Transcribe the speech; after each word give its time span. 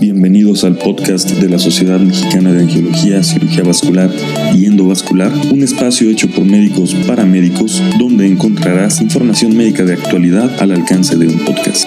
Bienvenidos 0.00 0.64
al 0.64 0.78
podcast 0.78 1.28
de 1.28 1.50
la 1.50 1.58
Sociedad 1.58 2.00
Mexicana 2.00 2.54
de 2.54 2.62
Angiología, 2.62 3.22
Cirugía 3.22 3.62
Vascular 3.62 4.10
y 4.56 4.64
Endovascular, 4.64 5.30
un 5.52 5.62
espacio 5.62 6.08
hecho 6.08 6.26
por 6.30 6.46
médicos 6.46 6.94
para 7.06 7.26
médicos 7.26 7.82
donde 7.98 8.26
encontrarás 8.26 9.02
información 9.02 9.54
médica 9.54 9.84
de 9.84 9.92
actualidad 9.92 10.50
al 10.58 10.70
alcance 10.70 11.18
de 11.18 11.26
un 11.26 11.38
podcast. 11.40 11.86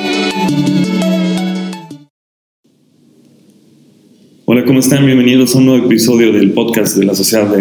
Hola, 4.45 4.63
¿cómo 4.63 4.77
están? 4.77 5.07
Bienvenidos 5.07 5.55
a 5.55 5.57
un 5.57 5.65
nuevo 5.65 5.85
episodio 5.87 6.31
del 6.31 6.51
podcast 6.51 6.95
de 6.95 7.05
la 7.05 7.15
Sociedad 7.15 7.51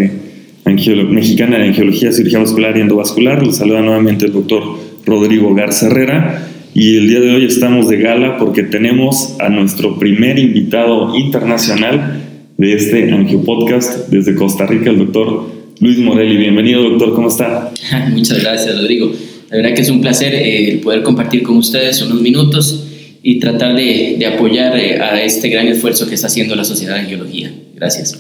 Mexicana 0.67 1.57
de 1.57 1.69
Angiología, 1.69 2.13
Cirugía 2.13 2.41
Vascular 2.41 2.77
y 2.77 2.83
Endovascular. 2.83 3.43
Los 3.43 3.57
saluda 3.57 3.81
nuevamente 3.81 4.27
el 4.27 4.35
doctor 4.35 4.63
Rodrigo 5.07 5.55
Garza 5.55 5.87
Herrera 5.87 6.52
y 6.75 6.97
el 6.97 7.09
día 7.09 7.21
de 7.21 7.35
hoy 7.35 7.45
estamos 7.45 7.89
de 7.89 7.99
gala 7.99 8.39
porque 8.39 8.63
tenemos 8.63 9.37
a 9.39 9.51
nuestro 9.51 9.99
primer 9.99 10.39
invitado 10.39 11.15
internacional 11.19 12.23
de 12.57 12.73
este 12.73 13.11
Angio 13.13 13.43
Podcast 13.43 14.09
desde 14.09 14.35
Costa 14.35 14.67
Rica, 14.67 14.89
el 14.89 14.99
doctor 14.99 15.51
Luis 15.81 15.99
Morelli. 15.99 16.37
Bienvenido, 16.39 16.83
doctor, 16.83 17.15
¿cómo 17.15 17.29
está? 17.29 17.73
Muchas 18.13 18.41
gracias, 18.43 18.75
Rodrigo. 18.79 19.13
La 19.51 19.59
verdad 19.59 19.75
que 19.75 19.83
es 19.83 19.91
un 19.91 20.01
placer 20.01 20.33
eh, 20.35 20.81
poder 20.83 21.03
compartir 21.03 21.43
con 21.43 21.59
ustedes 21.59 22.01
unos 22.01 22.23
minutos 22.23 22.89
y 23.23 23.39
tratar 23.39 23.77
de, 23.77 24.17
de 24.19 24.27
apoyar 24.27 24.75
eh, 24.79 24.99
a 24.99 25.23
este 25.23 25.51
gran 25.51 25.69
esfuerzo 25.69 26.09
que 26.09 26.15
está 26.15 26.29
haciendo 26.29 26.57
la 26.57 26.65
Sociedad 26.65 26.95
de 26.95 27.01
Angiología. 27.01 27.53
Gracias. 27.75 28.19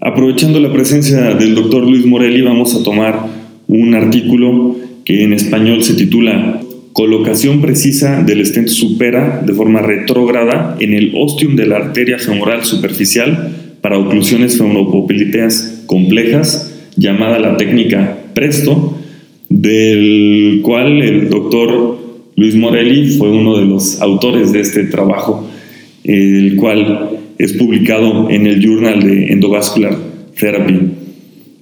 Aprovechando 0.00 0.60
la 0.60 0.72
presencia 0.72 1.34
del 1.34 1.54
doctor 1.54 1.84
Luis 1.84 2.06
Morelli, 2.06 2.40
vamos 2.40 2.74
a 2.74 2.82
tomar 2.82 3.26
un 3.68 3.94
artículo 3.94 4.76
que 5.04 5.24
en 5.24 5.34
español 5.34 5.84
se 5.84 5.94
titula 5.94 6.62
Colocación 6.92 7.60
precisa 7.60 8.22
del 8.22 8.44
stent 8.44 8.68
supera 8.68 9.42
de 9.46 9.52
forma 9.52 9.80
retrógrada 9.80 10.76
en 10.80 10.92
el 10.92 11.12
ostium 11.14 11.54
de 11.54 11.66
la 11.66 11.76
arteria 11.76 12.18
femoral 12.18 12.64
superficial 12.64 13.76
para 13.80 13.96
oclusiones 13.96 14.58
femoropopiliteas 14.58 15.84
complejas, 15.86 16.90
llamada 16.96 17.38
la 17.38 17.56
técnica 17.56 18.18
Presto, 18.34 18.98
del 19.48 20.60
cual 20.64 21.00
el 21.00 21.28
doctor 21.28 21.98
Luis 22.36 22.56
Morelli 22.56 23.10
fue 23.16 23.30
uno 23.30 23.56
de 23.56 23.66
los 23.66 24.00
autores 24.00 24.52
de 24.52 24.60
este 24.60 24.84
trabajo, 24.84 25.48
el 26.02 26.56
cual 26.56 27.20
es 27.38 27.52
publicado 27.52 28.28
en 28.30 28.46
el 28.46 28.60
Journal 28.60 29.00
de 29.00 29.32
Endovascular 29.32 29.96
Therapy. 30.38 30.80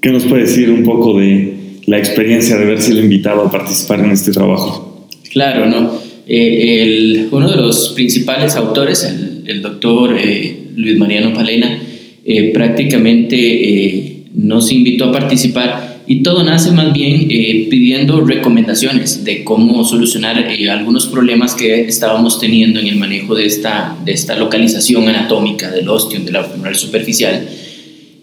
¿Qué 0.00 0.10
nos 0.10 0.24
puede 0.24 0.42
decir 0.42 0.70
un 0.70 0.84
poco 0.84 1.18
de 1.18 1.54
la 1.86 1.98
experiencia 1.98 2.56
de 2.56 2.64
haber 2.64 2.80
sido 2.80 3.00
invitado 3.00 3.42
a 3.42 3.50
participar 3.50 4.00
en 4.00 4.12
este 4.12 4.32
trabajo? 4.32 4.97
Claro, 5.30 5.66
¿no? 5.66 6.08
Eh, 6.30 6.82
el, 6.82 7.28
uno 7.30 7.50
de 7.50 7.56
los 7.56 7.90
principales 7.94 8.54
autores, 8.56 9.02
el, 9.46 9.62
doctor 9.62 10.14
eh, 10.20 10.58
Luis 10.76 10.98
Mariano 10.98 11.32
Palena, 11.32 11.82
eh, 12.24 12.50
prácticamente 12.52 14.24
nos 14.34 14.70
invitó 14.70 15.06
a 15.06 15.12
participar 15.12 16.02
y 16.06 16.22
todo 16.22 16.42
nace 16.42 16.70
más 16.70 16.92
bien 16.92 17.28
pidiendo 17.70 18.20
recomendaciones 18.24 19.24
de 19.24 19.42
cómo 19.42 19.84
solucionar 19.84 20.36
algunos 20.70 21.06
problemas 21.06 21.54
que 21.54 21.80
estábamos 21.82 22.38
teniendo 22.38 22.80
en 22.80 22.86
el 22.86 22.96
manejo 22.96 23.34
de 23.34 23.46
esta, 23.46 23.96
de 24.04 24.12
esta 24.12 24.36
localización 24.36 25.08
anatómica 25.08 25.70
del 25.70 25.88
ostium, 25.88 26.24
de 26.24 26.32
la 26.32 26.44
femoral 26.44 26.76
superficial 26.76 27.46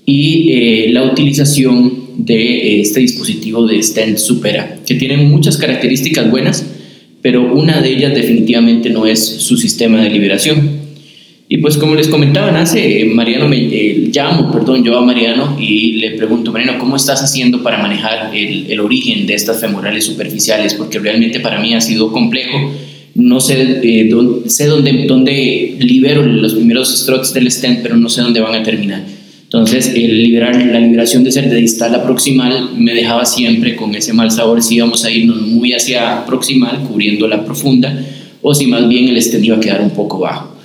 y 0.05 0.87
la 0.89 1.03
utilización 1.03 2.05
de 2.17 2.81
este 2.81 3.01
dispositivo 3.01 3.65
de 3.67 3.81
stent 3.81 4.17
supera, 4.17 4.79
que 4.85 4.95
tiene 4.95 5.17
muchas 5.17 5.57
características 5.57 6.29
buenas, 6.29 6.65
pero 7.25 7.51
una 7.51 7.81
de 7.81 7.89
ellas 7.89 8.13
definitivamente 8.13 8.91
no 8.91 9.07
es 9.07 9.19
su 9.19 9.57
sistema 9.57 9.99
de 9.99 10.11
liberación. 10.11 10.69
Y 11.49 11.57
pues 11.57 11.75
como 11.75 11.95
les 11.95 12.07
comentaba, 12.07 12.55
hace 12.61 13.03
Mariano 13.05 13.47
me 13.47 13.57
eh, 13.57 14.11
llamo, 14.13 14.51
perdón, 14.51 14.83
yo 14.83 14.95
a 14.95 15.01
Mariano 15.03 15.57
y 15.59 15.93
le 15.93 16.11
pregunto, 16.11 16.51
Mariano, 16.51 16.77
¿cómo 16.77 16.95
estás 16.95 17.23
haciendo 17.23 17.63
para 17.63 17.79
manejar 17.79 18.29
el, 18.35 18.69
el 18.69 18.79
origen 18.79 19.25
de 19.25 19.33
estas 19.33 19.59
femorales 19.59 20.05
superficiales? 20.05 20.75
Porque 20.75 20.99
realmente 20.99 21.39
para 21.39 21.59
mí 21.59 21.73
ha 21.73 21.81
sido 21.81 22.11
complejo. 22.11 22.71
No 23.15 23.41
sé, 23.41 23.79
eh, 23.81 24.07
dónde, 24.07 24.47
sé 24.47 24.67
dónde, 24.67 25.05
dónde 25.07 25.77
libero 25.79 26.21
los 26.21 26.53
primeros 26.53 26.95
strokes 26.95 27.33
del 27.33 27.49
stent, 27.49 27.79
pero 27.81 27.97
no 27.97 28.07
sé 28.07 28.21
dónde 28.21 28.39
van 28.39 28.53
a 28.53 28.61
terminar. 28.61 29.01
Entonces, 29.55 29.93
el 29.95 30.21
liberar, 30.21 30.53
la 30.65 30.81
liberación 30.81 31.23
de 31.23 31.31
ser 31.31 31.49
de 31.49 31.55
distal 31.55 31.95
a 31.95 32.03
proximal 32.03 32.71
me 32.77 32.93
dejaba 32.93 33.23
siempre 33.23 33.77
con 33.77 33.95
ese 33.95 34.11
mal 34.11 34.29
sabor 34.29 34.61
si 34.61 34.75
íbamos 34.75 35.05
a 35.05 35.09
irnos 35.09 35.43
muy 35.43 35.71
hacia 35.71 36.25
proximal, 36.25 36.81
cubriendo 36.81 37.25
la 37.25 37.45
profunda, 37.45 37.97
o 38.41 38.53
si 38.53 38.67
más 38.67 38.89
bien 38.89 39.07
el 39.07 39.15
estén 39.15 39.45
iba 39.45 39.55
a 39.55 39.59
quedar 39.61 39.79
un 39.79 39.91
poco 39.91 40.19
bajo. 40.19 40.57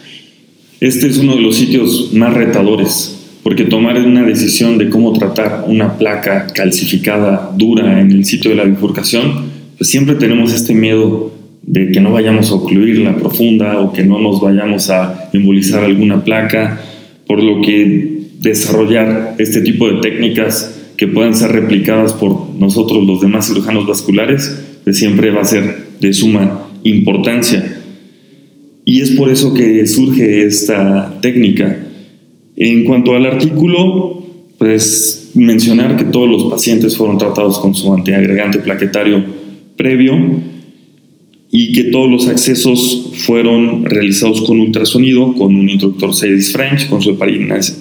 Este 0.80 1.06
es 1.06 1.18
uno 1.18 1.36
de 1.36 1.40
los 1.40 1.54
sitios 1.54 2.12
más 2.14 2.34
retadores, 2.34 3.16
porque 3.44 3.62
tomar 3.62 3.96
una 3.96 4.24
decisión 4.24 4.76
de 4.76 4.90
cómo 4.90 5.12
tratar 5.12 5.66
una 5.68 5.96
placa 5.96 6.48
calcificada 6.52 7.52
dura 7.56 8.00
en 8.00 8.10
el 8.10 8.24
sitio 8.24 8.50
de 8.50 8.56
la 8.56 8.64
bifurcación, 8.64 9.50
pues 9.78 9.88
siempre 9.88 10.16
tenemos 10.16 10.52
este 10.52 10.74
miedo 10.74 11.32
de 11.62 11.92
que 11.92 12.00
no 12.00 12.10
vayamos 12.10 12.50
a 12.50 12.54
ocluir 12.54 12.98
la 12.98 13.14
profunda 13.14 13.78
o 13.78 13.92
que 13.92 14.02
no 14.02 14.18
nos 14.18 14.40
vayamos 14.40 14.90
a 14.90 15.30
embolizar 15.32 15.84
alguna 15.84 16.24
placa, 16.24 16.80
por 17.28 17.40
lo 17.40 17.60
que 17.62 18.18
desarrollar 18.40 19.36
este 19.38 19.60
tipo 19.60 19.88
de 19.88 20.00
técnicas 20.00 20.92
que 20.96 21.06
puedan 21.06 21.34
ser 21.34 21.52
replicadas 21.52 22.12
por 22.12 22.50
nosotros 22.54 23.04
los 23.06 23.20
demás 23.20 23.46
cirujanos 23.46 23.86
vasculares, 23.86 24.80
pues 24.84 24.98
siempre 24.98 25.30
va 25.30 25.42
a 25.42 25.44
ser 25.44 25.76
de 26.00 26.12
suma 26.12 26.68
importancia. 26.84 27.80
Y 28.84 29.00
es 29.00 29.12
por 29.12 29.30
eso 29.30 29.54
que 29.54 29.86
surge 29.86 30.44
esta 30.44 31.20
técnica. 31.20 31.86
En 32.56 32.84
cuanto 32.84 33.14
al 33.14 33.26
artículo, 33.26 34.24
pues 34.58 35.30
mencionar 35.34 35.96
que 35.96 36.04
todos 36.04 36.28
los 36.28 36.50
pacientes 36.50 36.96
fueron 36.96 37.18
tratados 37.18 37.58
con 37.58 37.74
su 37.74 37.92
antiagregante 37.94 38.58
plaquetario 38.58 39.24
previo 39.76 40.14
y 41.52 41.72
que 41.72 41.84
todos 41.84 42.08
los 42.08 42.28
accesos 42.28 43.10
fueron 43.26 43.84
realizados 43.84 44.42
con 44.42 44.60
ultrasonido, 44.60 45.34
con 45.34 45.56
un 45.56 45.68
introductor 45.68 46.14
Cedis 46.14 46.52
French, 46.52 46.88
con 46.88 47.02
su, 47.02 47.18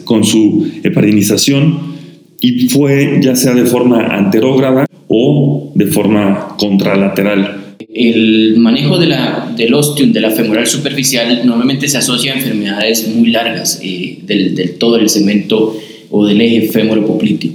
con 0.03 0.23
su 0.23 0.71
heparinización, 0.83 1.99
y 2.41 2.67
fue 2.69 3.19
ya 3.21 3.35
sea 3.35 3.53
de 3.53 3.65
forma 3.65 4.07
anterógrada 4.07 4.87
o 5.07 5.71
de 5.75 5.85
forma 5.87 6.55
contralateral. 6.57 7.75
El 7.93 8.57
manejo 8.57 8.97
de 8.97 9.07
la, 9.07 9.53
del 9.55 9.73
ostium, 9.73 10.11
de 10.11 10.21
la 10.21 10.31
femoral 10.31 10.67
superficial, 10.67 11.41
normalmente 11.45 11.87
se 11.87 11.97
asocia 11.97 12.33
a 12.33 12.37
enfermedades 12.37 13.07
muy 13.15 13.29
largas 13.29 13.79
eh, 13.83 14.19
del, 14.25 14.55
del, 14.55 14.77
todo 14.77 14.97
el 14.97 15.09
segmento 15.09 15.77
o 16.09 16.25
del 16.25 16.41
eje 16.41 16.69
femoropopliteo. 16.69 17.51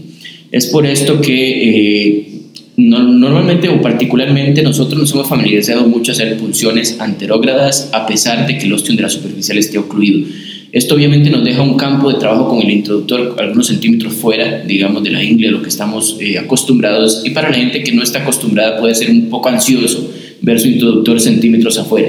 Es 0.51 0.67
por 0.67 0.87
esto 0.87 1.21
que 1.21 2.09
eh, 2.09 2.34
normalmente 2.77 3.69
o 3.69 3.81
particularmente 3.81 4.63
nosotros 4.63 4.99
nos 4.99 5.13
hemos 5.13 5.29
familiarizado 5.29 5.87
mucho 5.87 6.11
a 6.11 6.15
hacer 6.15 6.37
punciones 6.37 6.97
anterógradas 6.99 7.91
a 7.93 8.07
pesar 8.07 8.47
de 8.47 8.59
que 8.59 8.67
el 8.67 8.73
ostium 8.73 8.97
de 8.97 9.03
la 9.03 9.09
superficial 9.09 9.59
esté 9.59 9.79
ocluido. 9.79 10.27
Esto 10.73 10.97
obviamente 10.97 11.31
nos 11.31 11.45
deja 11.45 11.63
un 11.63 11.77
campo 11.77 12.13
de 12.13 12.19
trabajo 12.19 12.49
con 12.49 12.61
el 12.61 12.69
introductor 12.69 13.37
algunos 13.39 13.69
centímetros 13.69 14.15
fuera, 14.15 14.65
digamos, 14.65 15.05
de 15.05 15.11
la 15.11 15.23
ingle, 15.23 15.53
lo 15.53 15.63
que 15.63 15.69
estamos 15.69 16.17
eh, 16.21 16.37
acostumbrados. 16.37 17.23
Y 17.25 17.31
para 17.31 17.51
la 17.51 17.57
gente 17.57 17.85
que 17.85 17.93
no 17.93 18.03
está 18.03 18.23
acostumbrada 18.23 18.81
puede 18.81 18.97
ser 18.97 19.09
un 19.09 19.31
poco 19.31 19.49
ansioso 19.49 20.11
ver 20.41 20.59
su 20.59 20.67
introductor 20.67 21.21
centímetros 21.21 21.79
afuera. 21.79 22.09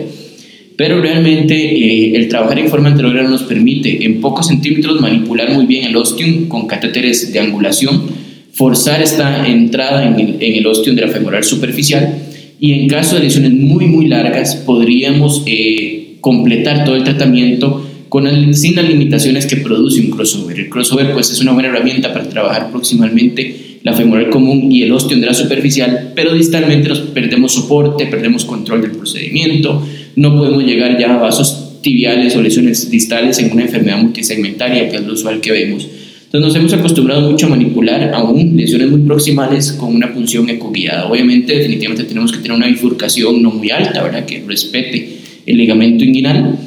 Pero 0.75 0.99
realmente 0.99 1.55
eh, 1.55 2.15
el 2.15 2.27
trabajar 2.27 2.57
en 2.57 2.69
forma 2.69 2.89
anterógrada 2.89 3.29
nos 3.29 3.43
permite 3.43 4.03
en 4.03 4.19
pocos 4.19 4.47
centímetros 4.47 4.99
manipular 4.99 5.51
muy 5.51 5.67
bien 5.67 5.85
el 5.85 5.95
ostium 5.95 6.47
con 6.47 6.65
catéteres 6.65 7.31
de 7.31 7.39
angulación 7.39 8.24
forzar 8.55 9.01
esta 9.01 9.45
entrada 9.45 10.07
en 10.07 10.17
el, 10.17 10.37
en 10.39 10.95
de 10.95 11.01
la 11.01 11.09
femoral 11.09 11.43
superficial 11.43 12.21
y 12.57 12.71
en 12.71 12.87
caso 12.87 13.17
de 13.17 13.23
lesiones 13.23 13.51
muy 13.51 13.85
muy 13.85 14.07
largas 14.07 14.55
podríamos 14.55 15.43
eh, 15.45 16.15
completar 16.21 16.85
todo 16.85 16.95
el 16.95 17.03
tratamiento 17.03 17.85
con 18.07 18.55
sin 18.55 18.77
las 18.77 18.87
limitaciones 18.87 19.45
que 19.45 19.57
produce 19.57 19.99
un 19.99 20.09
crossover. 20.09 20.57
El 20.57 20.69
crossover 20.69 21.11
pues 21.11 21.31
es 21.31 21.41
una 21.41 21.51
buena 21.51 21.67
herramienta 21.67 22.13
para 22.13 22.29
trabajar 22.29 22.71
proximalmente 22.71 23.79
la 23.83 23.91
femoral 23.91 24.29
común 24.29 24.71
y 24.71 24.83
el 24.83 24.93
ostium 24.93 25.19
de 25.19 25.27
la 25.27 25.33
superficial, 25.33 26.13
pero 26.15 26.33
distalmente 26.33 26.87
nos 26.87 26.99
perdemos 26.99 27.53
soporte, 27.53 28.07
perdemos 28.07 28.45
control 28.45 28.81
del 28.81 28.91
procedimiento, 28.91 29.85
no 30.15 30.37
podemos 30.37 30.63
llegar 30.63 30.97
ya 30.97 31.13
a 31.13 31.17
vasos 31.17 31.81
tibiales 31.81 32.35
o 32.37 32.41
lesiones 32.41 32.89
distales 32.89 33.37
en 33.39 33.51
una 33.51 33.63
enfermedad 33.63 33.97
multisegmentaria, 33.97 34.89
que 34.89 34.95
es 34.95 35.03
lo 35.03 35.13
usual 35.13 35.41
que 35.41 35.51
vemos. 35.51 35.87
Entonces 36.35 36.61
nos 36.61 36.73
hemos 36.73 36.73
acostumbrado 36.73 37.29
mucho 37.29 37.45
a 37.45 37.49
manipular 37.49 38.11
aún 38.13 38.57
lesiones 38.57 38.89
muy 38.89 39.01
proximales 39.01 39.71
con 39.73 39.95
una 39.95 40.13
punción 40.13 40.49
ecoguiada. 40.49 41.07
Obviamente, 41.07 41.55
definitivamente 41.55 42.03
tenemos 42.03 42.31
que 42.31 42.39
tener 42.39 42.51
una 42.51 42.67
bifurcación 42.67 43.41
no 43.41 43.51
muy 43.51 43.69
alta, 43.69 44.03
¿verdad? 44.03 44.25
Que 44.25 44.43
respete 44.45 45.17
el 45.45 45.57
ligamento 45.57 46.03
inguinal, 46.03 46.57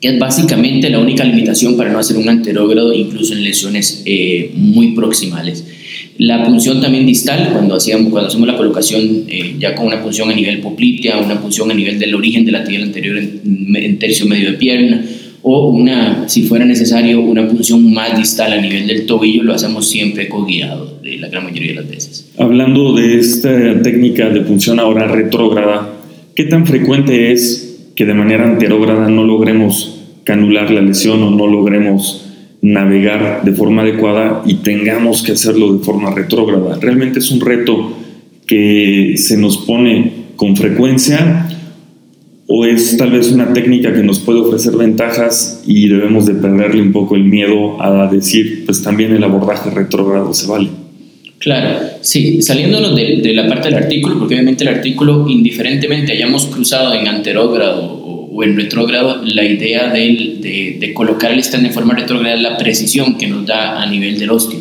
que 0.00 0.08
es 0.08 0.18
básicamente 0.18 0.90
la 0.90 0.98
única 0.98 1.24
limitación 1.24 1.76
para 1.76 1.90
no 1.90 1.98
hacer 1.98 2.16
un 2.16 2.28
anterógrado 2.28 2.92
incluso 2.92 3.32
en 3.32 3.44
lesiones 3.44 4.02
eh, 4.04 4.50
muy 4.54 4.92
proximales. 4.92 5.64
La 6.18 6.44
punción 6.44 6.82
también 6.82 7.06
distal, 7.06 7.48
cuando, 7.50 7.76
hacíamos, 7.76 8.10
cuando 8.10 8.28
hacemos 8.28 8.46
la 8.46 8.56
colocación 8.56 9.24
eh, 9.28 9.54
ya 9.58 9.74
con 9.74 9.86
una 9.86 10.02
punción 10.02 10.30
a 10.30 10.34
nivel 10.34 10.60
poplitea, 10.60 11.16
una 11.16 11.40
punción 11.40 11.70
a 11.70 11.74
nivel 11.74 11.98
del 11.98 12.14
origen 12.14 12.44
de 12.44 12.52
la 12.52 12.62
tibia 12.62 12.84
anterior 12.84 13.16
en, 13.16 13.98
tercio 13.98 14.26
medio 14.26 14.50
de 14.50 14.58
pierna, 14.58 15.02
o 15.42 15.68
una, 15.68 16.28
si 16.28 16.42
fuera 16.42 16.64
necesario, 16.64 17.20
una 17.20 17.48
punción 17.48 17.92
más 17.92 18.16
distal 18.16 18.52
a 18.52 18.60
nivel 18.60 18.86
del 18.86 19.06
tobillo, 19.06 19.42
lo 19.42 19.54
hacemos 19.54 19.88
siempre 19.88 20.28
co-guiado, 20.28 20.98
de 21.02 21.16
la 21.16 21.28
gran 21.28 21.44
mayoría 21.44 21.70
de 21.70 21.76
las 21.76 21.88
veces. 21.88 22.30
Hablando 22.38 22.94
de 22.94 23.18
esta 23.18 23.82
técnica 23.82 24.28
de 24.28 24.40
punción 24.42 24.78
ahora 24.78 25.06
retrógrada, 25.06 25.94
¿qué 26.34 26.44
tan 26.44 26.66
frecuente 26.66 27.32
es 27.32 27.90
que 27.96 28.04
de 28.04 28.14
manera 28.14 28.44
anterógrada 28.44 29.08
no 29.08 29.24
logremos 29.24 30.00
canular 30.24 30.70
la 30.70 30.82
lesión 30.82 31.22
o 31.22 31.30
no 31.30 31.46
logremos 31.46 32.26
navegar 32.62 33.42
de 33.44 33.52
forma 33.52 33.82
adecuada 33.82 34.42
y 34.46 34.54
tengamos 34.56 35.22
que 35.22 35.32
hacerlo 35.32 35.72
de 35.72 35.84
forma 35.84 36.10
retrógrada. 36.14 36.78
Realmente 36.80 37.18
es 37.20 37.30
un 37.30 37.40
reto 37.40 37.96
que 38.46 39.14
se 39.16 39.36
nos 39.38 39.58
pone 39.58 40.12
con 40.36 40.56
frecuencia 40.56 41.48
o 42.52 42.64
es 42.66 42.96
tal 42.96 43.12
vez 43.12 43.30
una 43.30 43.52
técnica 43.52 43.94
que 43.94 44.02
nos 44.02 44.18
puede 44.18 44.40
ofrecer 44.40 44.76
ventajas 44.76 45.62
y 45.68 45.88
debemos 45.88 46.26
de 46.26 46.34
perderle 46.34 46.82
un 46.82 46.90
poco 46.90 47.14
el 47.14 47.22
miedo 47.22 47.80
a 47.80 48.10
decir, 48.10 48.64
pues 48.66 48.82
también 48.82 49.14
el 49.14 49.22
abordaje 49.22 49.70
retrógrado 49.70 50.34
se 50.34 50.48
vale. 50.48 50.68
Claro, 51.38 51.78
sí, 52.00 52.42
saliéndonos 52.42 52.96
de, 52.96 53.20
de 53.22 53.32
la 53.34 53.46
parte 53.48 53.68
del 53.68 53.78
artículo, 53.78 54.18
porque 54.18 54.34
obviamente 54.34 54.64
el 54.64 54.74
artículo, 54.74 55.28
indiferentemente 55.28 56.10
hayamos 56.10 56.46
cruzado 56.46 56.92
en 56.92 57.06
anterógrado 57.06 57.82
o 58.32 58.42
en 58.42 58.56
retrógrado, 58.56 59.22
la 59.24 59.44
idea 59.44 59.92
de, 59.92 60.76
de, 60.78 60.92
colocar 60.92 61.30
el 61.30 61.38
stand 61.38 61.68
de 61.68 61.72
forma 61.72 61.94
retrógrada 61.94 62.34
es 62.34 62.42
la 62.42 62.56
precisión 62.56 63.16
que 63.16 63.28
nos 63.28 63.46
da 63.46 63.80
a 63.80 63.86
nivel 63.86 64.18
del 64.18 64.30
osteo. 64.30 64.60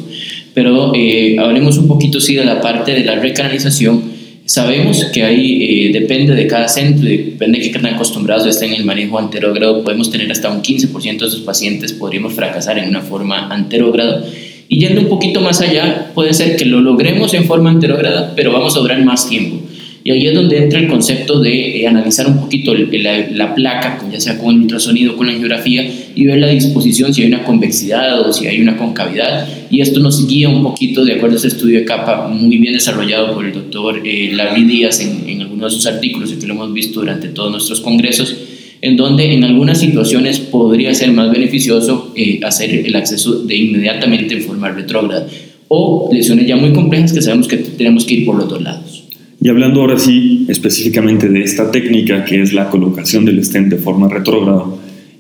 Pero 0.54 0.92
eh, 0.96 1.38
hablemos 1.40 1.78
un 1.78 1.88
poquito 1.88 2.22
sí 2.22 2.36
de 2.36 2.46
la 2.46 2.62
parte 2.62 2.94
de 2.94 3.04
la 3.04 3.16
recanalización. 3.16 4.19
Sabemos 4.50 5.06
que 5.14 5.24
ahí 5.24 5.90
eh, 5.90 5.92
depende 5.94 6.34
de 6.34 6.48
cada 6.48 6.68
centro, 6.68 7.08
depende 7.08 7.60
de 7.60 7.66
qué 7.66 7.70
tan 7.70 7.86
acostumbrados 7.86 8.48
estén 8.48 8.74
en 8.74 8.80
el 8.80 8.84
manejo 8.84 9.20
anterógrado, 9.20 9.84
podemos 9.84 10.10
tener 10.10 10.32
hasta 10.32 10.50
un 10.50 10.64
15% 10.64 11.20
de 11.20 11.28
esos 11.28 11.42
pacientes, 11.42 11.94
podríamos 11.94 12.34
fracasar 12.34 12.80
en 12.80 12.90
una 12.90 13.02
forma 13.02 13.48
anterógrado. 13.54 14.26
Y 14.68 14.80
yendo 14.80 15.02
un 15.02 15.08
poquito 15.08 15.40
más 15.40 15.62
allá, 15.62 16.10
puede 16.16 16.34
ser 16.34 16.56
que 16.56 16.66
lo 16.66 16.82
logremos 16.82 17.36
en 17.36 17.46
forma 17.46 17.70
anterógrada, 17.70 18.34
pero 18.36 18.52
vamos 18.52 18.76
a 18.76 18.80
durar 18.80 19.00
más 19.06 19.30
tiempo. 19.30 19.69
Y 20.04 20.12
ahí 20.12 20.28
es 20.28 20.34
donde 20.34 20.58
entra 20.58 20.80
el 20.80 20.88
concepto 20.88 21.40
de 21.40 21.82
eh, 21.82 21.88
analizar 21.88 22.28
un 22.28 22.40
poquito 22.40 22.74
la, 22.74 23.54
placa, 23.54 24.00
ya 24.12 24.20
sea 24.20 24.38
con 24.38 24.56
el 24.56 24.62
ultrasonido, 24.62 25.18
con 25.18 25.28
la 25.28 25.34
angiografía, 25.34 25.90
y 26.16 26.26
ver 26.26 26.38
la 26.38 26.48
disposición, 26.48 27.14
si 27.14 27.24
hay 27.24 27.28
una 27.28 27.44
convexidad 27.44 28.22
o 28.22 28.32
si 28.32 28.48
hay 28.48 28.62
una 28.62 28.78
concavidad. 28.78 29.48
Y 29.70 29.82
esto 29.82 30.00
nos 30.00 30.28
guía 30.28 30.50
un 30.50 30.64
poquito, 30.64 31.04
de 31.04 31.14
acuerdo 31.14 31.36
a 31.36 31.40
ese 31.40 31.50
estudio 31.50 31.80
de 31.80 31.86
capa 31.86 32.28
muy 32.28 32.58
bien 32.58 32.74
desarrollado 32.74 33.34
por 33.34 33.46
el 33.46 33.54
doctor 33.54 34.02
eh, 34.06 34.32
Larry 34.34 34.64
Díaz 34.64 35.02
en, 35.02 35.28
en 35.28 35.42
algunos 35.42 35.72
de 35.72 35.76
sus 35.78 35.88
artículos, 35.88 36.32
y 36.32 36.38
que 36.38 36.48
lo 36.48 36.54
hemos 36.54 36.74
visto 36.74 37.02
durante 37.02 37.28
todos 37.28 37.52
nuestros 37.52 37.82
congresos, 37.82 38.36
en 38.82 38.96
donde 38.96 39.34
en 39.34 39.44
algunas 39.44 39.80
situaciones 39.80 40.40
podría 40.40 40.94
ser 40.94 41.12
más 41.12 41.32
beneficioso 41.32 42.14
eh, 42.16 42.40
hacer 42.44 42.74
el 42.86 42.96
acceso 42.96 43.44
de 43.44 43.56
inmediatamente 43.56 44.36
en 44.36 44.42
forma 44.42 44.70
retrógrada 44.70 45.28
o 45.68 46.10
lesiones 46.12 46.48
ya 46.48 46.56
muy 46.56 46.74
complejas 46.74 47.14
que 47.14 47.22
sabemos 47.22 47.48
que 47.48 47.58
tenemos 47.58 48.06
que 48.06 48.16
ir 48.16 48.26
por 48.26 48.36
los 48.36 48.50
dos 48.50 48.62
lados. 48.62 48.99
Y 49.42 49.48
hablando 49.48 49.82
ahora 49.82 49.98
sí 49.98 50.46
específicamente 50.50 51.30
de 51.30 51.42
esta 51.42 51.72
técnica 51.72 52.26
que 52.26 52.42
es 52.42 52.52
la 52.54 52.70
colocación 52.70 53.24
del 53.24 53.44
stent 53.44 53.70
de 53.70 53.78
forma 53.78 54.10
retrógrada, 54.10 54.66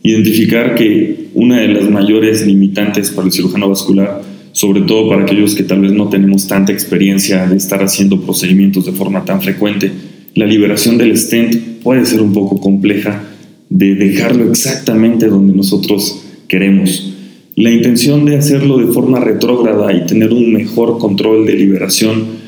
identificar 0.03 0.75
que 0.75 1.29
una 1.33 1.59
de 1.59 1.69
las 1.69 1.89
mayores 1.89 2.45
limitantes 2.45 3.11
para 3.11 3.27
el 3.27 3.33
cirujano 3.33 3.69
vascular, 3.69 4.21
sobre 4.51 4.81
todo 4.81 5.09
para 5.09 5.23
aquellos 5.23 5.55
que 5.55 5.63
tal 5.63 5.81
vez 5.81 5.93
no 5.93 6.09
tenemos 6.09 6.47
tanta 6.47 6.73
experiencia 6.73 7.47
de 7.47 7.55
estar 7.55 7.81
haciendo 7.81 8.19
procedimientos 8.21 8.85
de 8.85 8.91
forma 8.91 9.23
tan 9.23 9.41
frecuente, 9.41 9.91
la 10.35 10.45
liberación 10.45 10.97
del 10.97 11.17
stent 11.17 11.81
puede 11.81 12.05
ser 12.05 12.21
un 12.21 12.33
poco 12.33 12.59
compleja 12.59 13.23
de 13.69 13.95
dejarlo 13.95 14.49
exactamente 14.49 15.27
donde 15.27 15.53
nosotros 15.53 16.23
queremos. 16.47 17.13
La 17.55 17.71
intención 17.71 18.25
de 18.25 18.37
hacerlo 18.37 18.77
de 18.77 18.91
forma 18.91 19.19
retrógrada 19.19 19.93
y 19.93 20.05
tener 20.05 20.33
un 20.33 20.51
mejor 20.51 20.97
control 20.97 21.45
de 21.45 21.53
liberación 21.53 22.38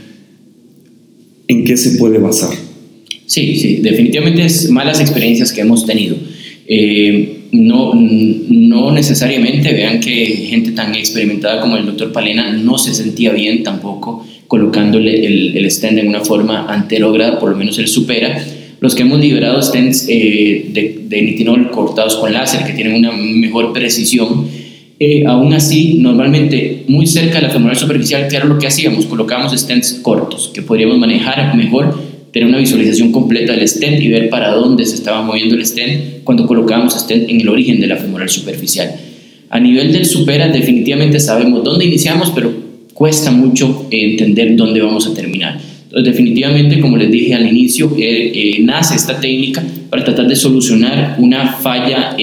¿en 1.51 1.63
qué 1.63 1.77
se 1.77 1.97
puede 1.97 2.17
basar? 2.17 2.55
Sí, 3.25 3.55
sí, 3.55 3.75
definitivamente 3.81 4.45
es 4.45 4.69
malas 4.69 4.99
experiencias 4.99 5.51
que 5.51 5.61
hemos 5.61 5.85
tenido. 5.85 6.15
Eh, 6.67 7.37
no, 7.51 7.93
no 7.93 8.91
necesariamente 8.91 9.73
vean 9.73 9.99
que 9.99 10.25
gente 10.49 10.71
tan 10.71 10.95
experimentada 10.95 11.61
como 11.61 11.75
el 11.75 11.85
doctor 11.85 12.11
Palena 12.11 12.51
no 12.53 12.77
se 12.77 12.93
sentía 12.93 13.33
bien 13.33 13.63
tampoco 13.63 14.25
colocándole 14.47 15.25
el, 15.25 15.57
el 15.57 15.71
stent 15.71 15.97
en 15.97 16.07
una 16.09 16.21
forma 16.21 16.65
anterógrada, 16.67 17.39
por 17.39 17.51
lo 17.51 17.57
menos 17.57 17.77
él 17.79 17.87
supera. 17.87 18.45
Los 18.81 18.95
que 18.95 19.03
hemos 19.03 19.19
liberado 19.19 19.61
stents 19.61 20.07
eh, 20.09 20.65
de, 20.73 21.01
de 21.07 21.21
nitinol 21.21 21.71
cortados 21.71 22.15
con 22.17 22.33
láser 22.33 22.65
que 22.65 22.73
tienen 22.73 22.95
una 22.95 23.11
mejor 23.11 23.71
precisión, 23.73 24.47
eh, 25.03 25.23
aún 25.25 25.51
así, 25.51 25.95
normalmente 25.97 26.83
muy 26.87 27.07
cerca 27.07 27.37
de 27.37 27.47
la 27.47 27.49
femoral 27.49 27.75
superficial, 27.75 28.27
¿qué 28.29 28.35
era 28.35 28.45
lo 28.45 28.59
que 28.59 28.67
hacíamos? 28.67 29.07
Colocábamos 29.07 29.51
stents 29.59 29.93
cortos, 30.03 30.51
que 30.53 30.61
podríamos 30.61 30.99
manejar 30.99 31.55
mejor, 31.55 31.99
tener 32.31 32.47
una 32.47 32.59
visualización 32.59 33.11
completa 33.11 33.53
del 33.53 33.67
stent 33.67 33.99
y 33.99 34.09
ver 34.09 34.29
para 34.29 34.51
dónde 34.51 34.85
se 34.85 34.93
estaba 34.93 35.23
moviendo 35.23 35.55
el 35.55 35.65
stent 35.65 36.23
cuando 36.23 36.45
colocábamos 36.45 36.93
stent 36.93 37.31
en 37.31 37.41
el 37.41 37.49
origen 37.49 37.81
de 37.81 37.87
la 37.87 37.97
femoral 37.97 38.29
superficial. 38.29 38.91
A 39.49 39.59
nivel 39.59 39.91
del 39.91 40.05
supera, 40.05 40.49
definitivamente 40.49 41.19
sabemos 41.19 41.63
dónde 41.63 41.85
iniciamos, 41.85 42.29
pero 42.29 42.53
cuesta 42.93 43.31
mucho 43.31 43.87
entender 43.89 44.55
dónde 44.55 44.83
vamos 44.83 45.07
a 45.07 45.15
terminar. 45.15 45.59
Entonces, 45.85 46.13
definitivamente, 46.13 46.79
como 46.79 46.95
les 46.97 47.09
dije 47.09 47.33
al 47.33 47.47
inicio, 47.47 47.91
eh, 47.97 48.31
eh, 48.35 48.57
nace 48.61 48.93
esta 48.93 49.19
técnica 49.19 49.63
para 49.89 50.03
tratar 50.03 50.27
de 50.27 50.35
solucionar 50.35 51.15
una 51.17 51.53
falla 51.53 52.15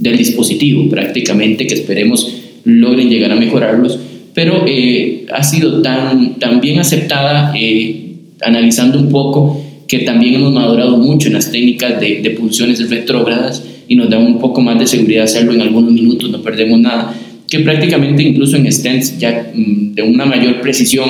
del 0.00 0.16
dispositivo 0.16 0.88
prácticamente, 0.88 1.66
que 1.66 1.74
esperemos 1.74 2.34
logren 2.64 3.08
llegar 3.08 3.30
a 3.30 3.36
mejorarlos, 3.36 3.98
pero 4.34 4.64
eh, 4.66 5.26
ha 5.32 5.42
sido 5.44 5.82
tan, 5.82 6.38
tan 6.38 6.60
bien 6.60 6.80
aceptada, 6.80 7.52
eh, 7.54 8.14
analizando 8.42 8.98
un 8.98 9.10
poco, 9.10 9.62
que 9.86 10.00
también 10.00 10.34
hemos 10.34 10.52
madurado 10.52 10.96
mucho 10.96 11.28
en 11.28 11.34
las 11.34 11.50
técnicas 11.52 12.00
de, 12.00 12.22
de 12.22 12.30
punciones 12.30 12.88
retrógradas 12.88 13.62
y 13.88 13.96
nos 13.96 14.08
da 14.08 14.18
un 14.18 14.38
poco 14.38 14.60
más 14.60 14.78
de 14.78 14.86
seguridad 14.86 15.24
hacerlo 15.24 15.52
en 15.52 15.62
algunos 15.62 15.92
minutos, 15.92 16.30
no 16.30 16.40
perdemos 16.40 16.80
nada, 16.80 17.14
que 17.48 17.58
prácticamente 17.58 18.22
incluso 18.22 18.56
en 18.56 18.72
stents 18.72 19.18
ya 19.18 19.50
mm, 19.52 19.94
de 19.94 20.02
una 20.02 20.24
mayor 20.24 20.60
precisión, 20.60 21.08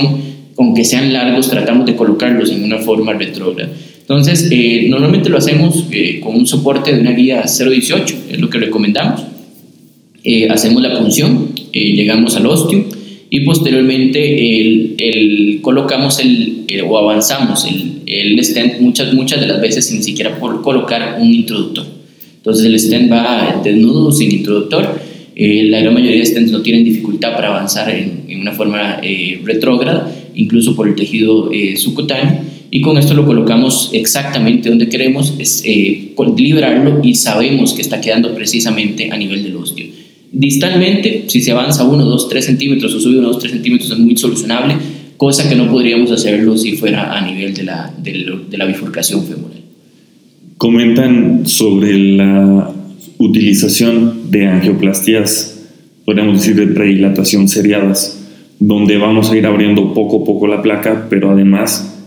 aunque 0.58 0.84
sean 0.84 1.12
largos, 1.12 1.48
tratamos 1.48 1.87
de 1.87 1.94
colocarlos 1.94 2.50
en 2.50 2.64
una 2.64 2.78
forma 2.78 3.12
retrógrada. 3.12 3.70
Entonces, 4.11 4.49
eh, 4.51 4.87
normalmente 4.89 5.29
lo 5.29 5.39
hacemos 5.39 5.85
eh, 5.93 6.19
con 6.19 6.35
un 6.35 6.45
soporte 6.45 6.93
de 6.93 7.00
una 7.00 7.12
guía 7.12 7.45
018, 7.45 8.17
es 8.29 8.40
lo 8.40 8.50
que 8.50 8.59
recomendamos. 8.59 9.23
Eh, 10.25 10.49
hacemos 10.49 10.83
la 10.83 10.99
punción, 10.99 11.52
llegamos 11.73 12.35
al 12.35 12.47
osteo 12.47 12.87
y 13.31 13.40
posteriormente 13.45 14.97
el, 14.99 15.61
colocamos 15.62 16.19
el, 16.19 16.67
o 16.88 16.99
avanzamos 16.99 17.64
el, 17.67 18.02
el, 18.05 18.45
stent 18.45 18.81
muchas, 18.81 19.14
muchas 19.14 19.40
de 19.40 19.47
las 19.47 19.61
veces 19.61 19.87
sin 19.87 20.02
siquiera 20.02 20.40
por 20.40 20.61
colocar 20.61 21.19
un 21.21 21.33
introductor. 21.33 21.87
Entonces 22.38 22.64
el 22.64 22.81
stent 22.81 23.12
va 23.12 23.61
desnudo, 23.62 24.11
sin 24.11 24.33
introductor. 24.33 25.00
la 25.37 25.79
gran 25.79 25.95
mayoría 25.95 26.19
de 26.19 26.26
stents 26.26 26.50
no 26.50 26.62
tienen 26.62 26.83
dificultad 26.83 27.33
para 27.37 27.50
avanzar 27.50 27.88
en, 27.88 28.25
en 28.26 28.40
una 28.40 28.50
forma 28.50 29.00
retrógrada, 29.45 30.12
incluso 30.35 30.75
por 30.75 30.88
el 30.88 30.97
tejido 30.97 31.52
subcutáneo 31.76 32.50
y 32.71 32.81
con 32.83 32.97
esto 32.97 33.15
lo 33.15 33.27
colocamos 33.27 33.91
exactamente 33.93 34.69
donde 34.69 34.89
queremos 34.89 35.35
es, 35.39 35.62
eh, 35.67 36.15
liberarlo 36.37 37.00
y 37.03 37.15
sabemos 37.15 37.75
que 37.75 37.83
está 37.83 38.00
quedando 38.00 38.35
precisamente 38.35 39.11
a 39.11 39.17
nivel 39.17 39.43
del 39.43 39.57
osteo. 39.57 39.89
Distalmente, 40.31 41.25
si 41.27 41.41
se 41.41 41.50
avanza 41.50 41.83
1, 41.83 42.05
2, 42.05 42.29
3 42.29 42.45
centímetros 42.45 42.95
o 42.95 43.00
sube 43.00 43.19
1, 43.19 43.29
2, 43.29 43.39
3 43.41 43.53
centímetros 43.53 43.91
es 43.91 43.99
muy 43.99 44.17
solucionable, 44.17 44.77
cosa 45.17 45.49
que 45.49 45.57
no 45.57 45.69
podríamos 45.69 46.12
hacerlo 46.12 46.57
si 46.57 46.77
fuera 46.77 47.17
a 47.17 47.21
nivel 47.21 47.53
de 47.55 47.65
la, 47.65 47.93
de 47.99 48.57
la 48.57 48.65
bifurcación 48.67 49.25
femoral. 49.25 49.61
Comentan 50.57 51.47
sobre 51.47 51.99
la 51.99 52.73
utilización 53.19 54.31
de 54.31 54.47
angioplastías, 54.47 55.67
podríamos 56.05 56.39
decir 56.39 56.55
de 56.55 56.69
predilatación 56.69 57.49
seriadas, 57.49 58.19
donde 58.61 58.97
vamos 58.99 59.31
a 59.31 59.37
ir 59.37 59.47
abriendo 59.47 59.93
poco 59.93 60.23
a 60.23 60.25
poco 60.25 60.47
la 60.47 60.62
placa, 60.62 61.07
pero 61.11 61.31
además 61.31 62.00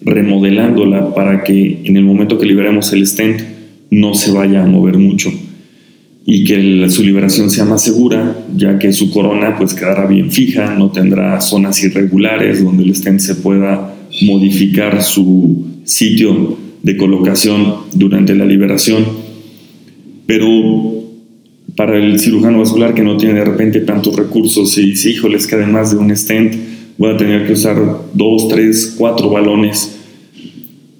remodelándola 0.00 1.14
para 1.14 1.42
que 1.44 1.80
en 1.84 1.96
el 1.96 2.04
momento 2.04 2.38
que 2.38 2.46
liberemos 2.46 2.92
el 2.92 3.06
stent 3.06 3.40
no 3.90 4.14
se 4.14 4.30
vaya 4.30 4.64
a 4.64 4.66
mover 4.66 4.98
mucho 4.98 5.30
y 6.30 6.44
que 6.44 6.90
su 6.90 7.02
liberación 7.02 7.48
sea 7.48 7.64
más 7.64 7.82
segura, 7.82 8.36
ya 8.54 8.78
que 8.78 8.92
su 8.92 9.10
corona 9.10 9.56
pues 9.56 9.72
quedará 9.72 10.06
bien 10.06 10.30
fija, 10.30 10.74
no 10.74 10.90
tendrá 10.90 11.40
zonas 11.40 11.82
irregulares 11.82 12.62
donde 12.62 12.84
el 12.84 12.94
stent 12.94 13.20
se 13.20 13.36
pueda 13.36 13.94
modificar 14.22 15.02
su 15.02 15.64
sitio 15.84 16.58
de 16.82 16.96
colocación 16.98 17.76
durante 17.94 18.34
la 18.34 18.44
liberación. 18.44 19.06
Pero 20.26 21.04
para 21.76 21.96
el 21.96 22.20
cirujano 22.20 22.58
vascular 22.58 22.92
que 22.92 23.02
no 23.02 23.16
tiene 23.16 23.38
de 23.38 23.46
repente 23.46 23.80
tantos 23.80 24.14
recursos 24.14 24.76
y 24.76 24.90
dice, 24.90 25.10
híjoles, 25.10 25.46
que 25.46 25.54
además 25.54 25.92
de 25.92 25.96
un 25.96 26.14
stent 26.14 26.54
voy 26.98 27.14
a 27.14 27.16
tener 27.16 27.46
que 27.46 27.52
usar 27.54 27.76
dos, 28.12 28.48
tres, 28.48 28.94
cuatro 28.98 29.30
balones. 29.30 29.96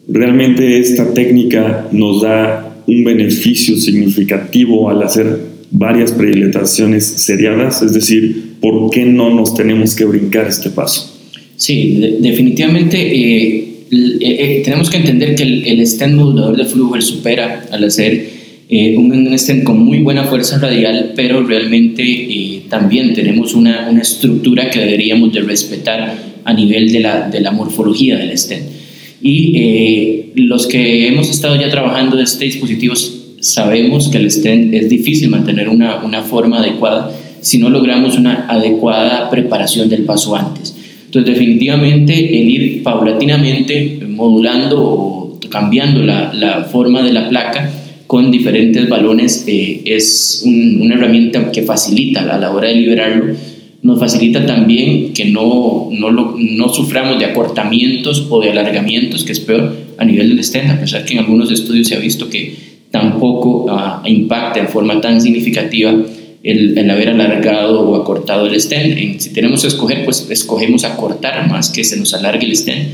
Realmente 0.08 0.78
esta 0.78 1.12
técnica 1.12 1.88
nos 1.92 2.22
da 2.22 2.82
un 2.86 3.04
beneficio 3.04 3.76
significativo 3.76 4.88
al 4.88 5.02
hacer 5.02 5.38
varias 5.70 6.12
prediletaciones 6.12 7.04
seriadas, 7.04 7.82
es 7.82 7.92
decir, 7.92 8.54
¿por 8.60 8.90
qué 8.90 9.04
no 9.04 9.34
nos 9.34 9.54
tenemos 9.54 9.94
que 9.94 10.06
brincar 10.06 10.46
este 10.46 10.70
paso? 10.70 11.14
Sí, 11.56 12.16
definitivamente 12.20 12.96
eh, 12.98 13.68
eh, 13.90 14.18
eh, 14.20 14.62
tenemos 14.64 14.88
que 14.88 14.98
entender 14.98 15.34
que 15.34 15.42
el, 15.42 15.66
el 15.66 15.86
stent 15.86 16.14
modulador 16.14 16.56
de 16.56 16.64
flujo 16.64 16.98
supera 17.02 17.66
al 17.70 17.84
hacer 17.84 18.37
eh, 18.70 18.98
un 18.98 19.38
stent 19.38 19.64
con 19.64 19.82
muy 19.82 20.00
buena 20.00 20.24
fuerza 20.24 20.58
radial, 20.58 21.12
pero 21.16 21.42
realmente 21.42 22.02
eh, 22.02 22.64
también 22.68 23.14
tenemos 23.14 23.54
una, 23.54 23.88
una, 23.90 24.02
estructura 24.02 24.68
que 24.68 24.80
deberíamos 24.80 25.32
de 25.32 25.40
respetar 25.40 26.14
a 26.44 26.52
nivel 26.52 26.92
de 26.92 27.00
la, 27.00 27.30
de 27.30 27.40
la 27.40 27.50
morfología 27.50 28.18
del 28.18 28.36
stent. 28.36 28.68
Y 29.22 29.52
eh, 29.56 30.32
los 30.34 30.66
que 30.66 31.08
hemos 31.08 31.30
estado 31.30 31.58
ya 31.58 31.70
trabajando 31.70 32.18
en 32.18 32.24
este 32.24 32.44
dispositivo 32.44 32.94
sabemos 33.40 34.08
que 34.08 34.18
el 34.18 34.30
stent 34.30 34.74
es 34.74 34.90
difícil 34.90 35.30
mantener 35.30 35.70
una, 35.70 36.04
una 36.04 36.22
forma 36.22 36.58
adecuada 36.58 37.10
si 37.40 37.56
no 37.56 37.70
logramos 37.70 38.18
una 38.18 38.46
adecuada 38.48 39.30
preparación 39.30 39.88
del 39.88 40.02
paso 40.02 40.36
antes. 40.36 40.76
Entonces, 41.06 41.32
definitivamente, 41.32 42.12
el 42.12 42.50
ir 42.50 42.82
paulatinamente 42.82 43.98
modulando 44.06 44.84
o 44.84 45.40
cambiando 45.48 46.02
la, 46.02 46.34
la 46.34 46.64
forma 46.64 47.02
de 47.02 47.12
la 47.14 47.30
placa 47.30 47.70
con 48.08 48.30
diferentes 48.30 48.88
balones 48.88 49.44
eh, 49.46 49.82
es 49.84 50.42
una 50.46 50.94
herramienta 50.94 51.52
que 51.52 51.62
facilita 51.62 52.22
a 52.22 52.38
la 52.38 52.50
hora 52.50 52.68
de 52.68 52.74
liberarlo. 52.74 53.34
Nos 53.82 54.00
facilita 54.00 54.46
también 54.46 55.12
que 55.12 55.26
no, 55.26 55.90
no, 55.92 56.10
no 56.10 56.68
suframos 56.70 57.18
de 57.18 57.26
acortamientos 57.26 58.26
o 58.30 58.40
de 58.40 58.50
alargamientos, 58.50 59.24
que 59.24 59.32
es 59.32 59.40
peor 59.40 59.76
a 59.98 60.04
nivel 60.06 60.30
del 60.30 60.42
stent, 60.42 60.70
a 60.70 60.80
pesar 60.80 61.04
que 61.04 61.12
en 61.12 61.18
algunos 61.18 61.52
estudios 61.52 61.86
se 61.86 61.96
ha 61.96 61.98
visto 61.98 62.30
que 62.30 62.56
tampoco 62.90 63.66
uh, 63.66 64.08
impacta 64.08 64.58
en 64.58 64.68
forma 64.68 64.98
tan 65.02 65.20
significativa 65.20 65.94
el, 66.42 66.78
el, 66.78 66.90
haber 66.90 67.10
alargado 67.10 67.90
o 67.90 67.94
acortado 67.94 68.46
el 68.46 68.58
stent. 68.58 69.20
si 69.20 69.34
tenemos 69.34 69.60
que 69.60 69.68
escoger, 69.68 70.06
pues 70.06 70.26
escogemos 70.30 70.84
acortar 70.84 71.46
más 71.50 71.68
que 71.68 71.84
se 71.84 71.98
nos 71.98 72.14
alargue 72.14 72.46
el 72.46 72.56
stent 72.56 72.88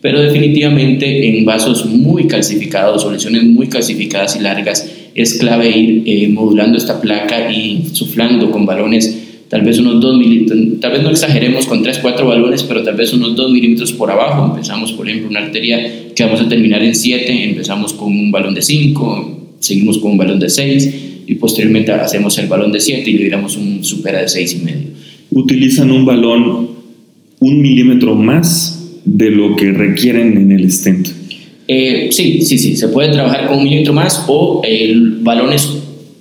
pero 0.00 0.20
definitivamente 0.20 1.28
en 1.28 1.44
vasos 1.44 1.86
muy 1.86 2.26
calcificados 2.26 3.04
o 3.04 3.12
lesiones 3.12 3.44
muy 3.44 3.68
calcificadas 3.68 4.36
y 4.36 4.40
largas 4.40 4.90
es 5.14 5.34
clave 5.34 5.70
ir 5.70 6.02
eh, 6.06 6.28
modulando 6.28 6.78
esta 6.78 7.00
placa 7.00 7.50
y 7.50 7.84
suflando 7.92 8.50
con 8.50 8.64
balones 8.64 9.26
tal 9.48 9.62
vez 9.62 9.78
unos 9.78 10.00
2 10.00 10.18
milímetros, 10.18 10.58
tal 10.80 10.92
vez 10.92 11.02
no 11.02 11.10
exageremos 11.10 11.66
con 11.66 11.82
3, 11.82 11.98
4 11.98 12.26
balones, 12.26 12.62
pero 12.62 12.82
tal 12.82 12.96
vez 12.96 13.12
unos 13.12 13.34
2 13.34 13.50
milímetros 13.50 13.92
por 13.92 14.10
abajo. 14.10 14.52
Empezamos, 14.52 14.92
por 14.92 15.08
ejemplo, 15.08 15.30
una 15.30 15.40
arteria 15.40 16.12
que 16.14 16.22
vamos 16.22 16.40
a 16.40 16.48
terminar 16.48 16.82
en 16.82 16.94
7, 16.94 17.44
empezamos 17.44 17.94
con 17.94 18.08
un 18.08 18.30
balón 18.30 18.54
de 18.54 18.62
5, 18.62 19.56
seguimos 19.58 19.98
con 19.98 20.12
un 20.12 20.18
balón 20.18 20.38
de 20.38 20.50
6 20.50 20.94
y 21.26 21.34
posteriormente 21.36 21.92
hacemos 21.92 22.38
el 22.38 22.46
balón 22.46 22.72
de 22.72 22.80
7 22.80 23.08
y 23.10 23.14
liberamos 23.14 23.56
un 23.56 23.82
supera 23.84 24.20
de 24.20 24.28
6 24.28 24.54
y 24.54 24.64
medio. 24.64 24.88
Utilizan 25.30 25.90
un 25.90 26.04
balón 26.04 26.68
un 27.40 27.62
milímetro 27.62 28.14
más 28.14 28.77
de 29.04 29.30
lo 29.30 29.56
que 29.56 29.72
requieren 29.72 30.36
en 30.36 30.52
el 30.52 30.70
stent. 30.70 31.08
Eh, 31.66 32.08
sí, 32.10 32.40
sí, 32.42 32.58
sí, 32.58 32.76
se 32.76 32.88
puede 32.88 33.10
trabajar 33.10 33.46
con 33.46 33.58
un 33.58 33.64
milímetro 33.64 33.92
más 33.92 34.24
o 34.26 34.62
eh, 34.64 34.94
balones 35.20 35.68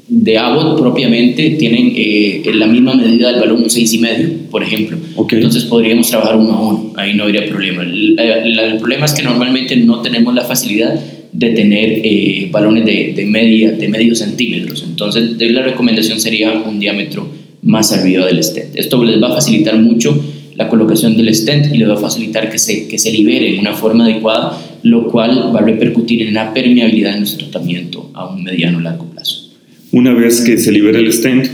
de 0.07 0.38
Abbott 0.38 0.79
propiamente 0.79 1.51
tienen 1.51 1.91
eh, 1.96 2.41
la 2.53 2.65
misma 2.65 2.96
medida 2.96 3.29
del 3.31 3.41
balón 3.41 3.63
un 3.63 3.69
6,5, 3.69 4.50
por 4.50 4.63
ejemplo. 4.63 4.98
Entonces 5.29 5.65
podríamos 5.65 6.10
trabajar 6.10 6.38
uno 6.38 6.53
a 6.53 6.62
uno, 6.62 6.93
ahí 6.96 7.13
no 7.13 7.24
habría 7.24 7.46
problema. 7.46 7.84
El, 7.84 8.17
el, 8.17 8.77
problema 8.77 9.05
es 9.05 9.13
que 9.13 9.24
normalmente 9.24 9.75
no 9.75 10.01
tenemos 10.01 10.34
la 10.34 10.43
facilidad 10.43 10.98
de 11.34 11.50
tener 11.50 12.01
eh, 12.03 12.48
balones 12.50 12.86
de, 12.86 13.13
de, 13.15 13.25
media, 13.25 13.72
de 13.72 13.88
medio 13.89 14.15
centímetros. 14.15 14.86
Entonces 14.88 15.36
la 15.39 15.62
recomendación 15.62 16.19
sería 16.22 16.53
un 16.53 16.79
diámetro 16.79 17.27
más 17.63 17.91
arriba 17.91 18.25
del 18.25 18.41
stent. 18.41 18.77
Esto 18.77 19.03
les 19.03 19.22
va 19.22 19.27
a 19.27 19.34
facilitar 19.34 19.77
mucho 19.77 20.17
la 20.58 20.68
colocación 20.68 21.16
del 21.16 21.34
stent 21.34 21.74
y 21.74 21.78
le 21.78 21.86
va 21.86 21.94
a 21.94 21.98
facilitar 21.98 22.50
que 22.50 22.58
se, 22.58 22.88
que 22.88 22.98
se 22.98 23.12
libere 23.12 23.54
en 23.54 23.60
una 23.60 23.74
forma 23.74 24.06
adecuada, 24.06 24.60
lo 24.84 25.08
cual 25.08 25.52
va 25.56 25.60
a 25.60 25.64
repercutir 25.64 26.24
en 26.24 26.34
la 26.34 26.54
permeabilidad 26.54 27.14
de 27.14 27.20
nuestro 27.20 27.48
tratamiento 27.48 28.10
a 28.14 28.28
un 28.34 28.44
mediano 28.44 28.80
largo 28.80 29.06
plazo. 29.06 29.52
Una 29.92 30.14
vez 30.14 30.42
que 30.42 30.58
se 30.58 30.72
libera 30.72 30.98
el 30.98 31.14
stent, 31.14 31.48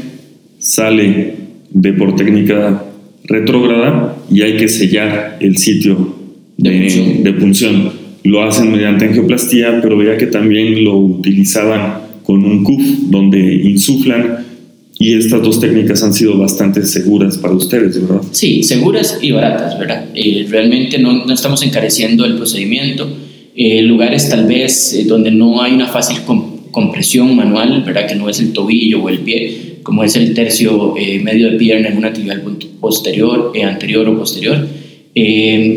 sale 0.58 1.36
de 1.70 1.94
por 1.94 2.16
técnica 2.16 2.86
retrógrada 3.26 4.16
y 4.32 4.42
hay 4.42 4.56
que 4.56 4.70
sellar 4.70 5.38
el 5.42 5.58
sitio 5.58 6.16
de, 6.58 6.70
de, 6.70 6.80
punción. 6.80 7.24
de 7.24 7.34
punción. 7.34 7.92
Lo 8.24 8.44
hacen 8.44 8.72
mediante 8.72 9.06
angioplastía, 9.06 9.82
pero 9.82 9.98
veía 9.98 10.18
que 10.18 10.28
también 10.28 10.84
lo 10.86 10.98
utilizaban 10.98 12.04
con 12.24 12.46
un 12.46 12.64
CUF 12.64 12.82
donde 13.10 13.54
insuflan 13.54 14.53
y 15.00 15.16
estas 15.16 15.42
dos 15.42 15.60
técnicas 15.60 16.04
han 16.04 16.14
sido 16.14 16.38
bastante 16.38 16.86
seguras 16.86 17.38
para 17.38 17.54
ustedes, 17.54 18.00
¿verdad? 18.02 18.22
Sí, 18.32 18.64
seguras 18.64 19.18
y 19.22 19.32
baratas, 19.32 19.78
¿verdad? 19.80 20.06
Eh, 20.14 20.46
realmente 20.50 21.00
no, 21.00 21.26
no, 21.26 21.34
estamos 21.34 21.64
encareciendo 21.64 22.26
el 22.26 22.36
procedimiento. 22.36 23.08
Eh, 23.56 23.82
lugares 23.84 24.30
tal 24.30 24.46
vez 24.46 24.94
eh, 24.94 25.04
donde 25.06 25.32
no 25.32 25.62
hay 25.62 25.74
una 25.74 25.88
fácil 25.88 26.22
comp 26.26 26.54
compresión 26.72 27.36
manual, 27.36 27.84
¿verdad? 27.86 28.08
Que 28.08 28.16
no 28.16 28.28
es 28.30 28.40
el 28.40 28.52
tobillo 28.52 29.04
o 29.04 29.10
el 29.10 29.20
pie, 29.20 29.78
como 29.84 30.04
es 30.04 30.16
el 30.16 30.34
tercio 30.34 30.96
eh, 30.98 31.20
medio 31.20 31.52
de 31.52 31.58
pierna 31.58 31.90
en 31.90 31.98
una 31.98 32.08
actividad 32.08 32.42
posterior, 32.82 33.52
eh, 33.54 33.64
anterior 33.64 34.08
o 34.08 34.18
posterior. 34.18 34.68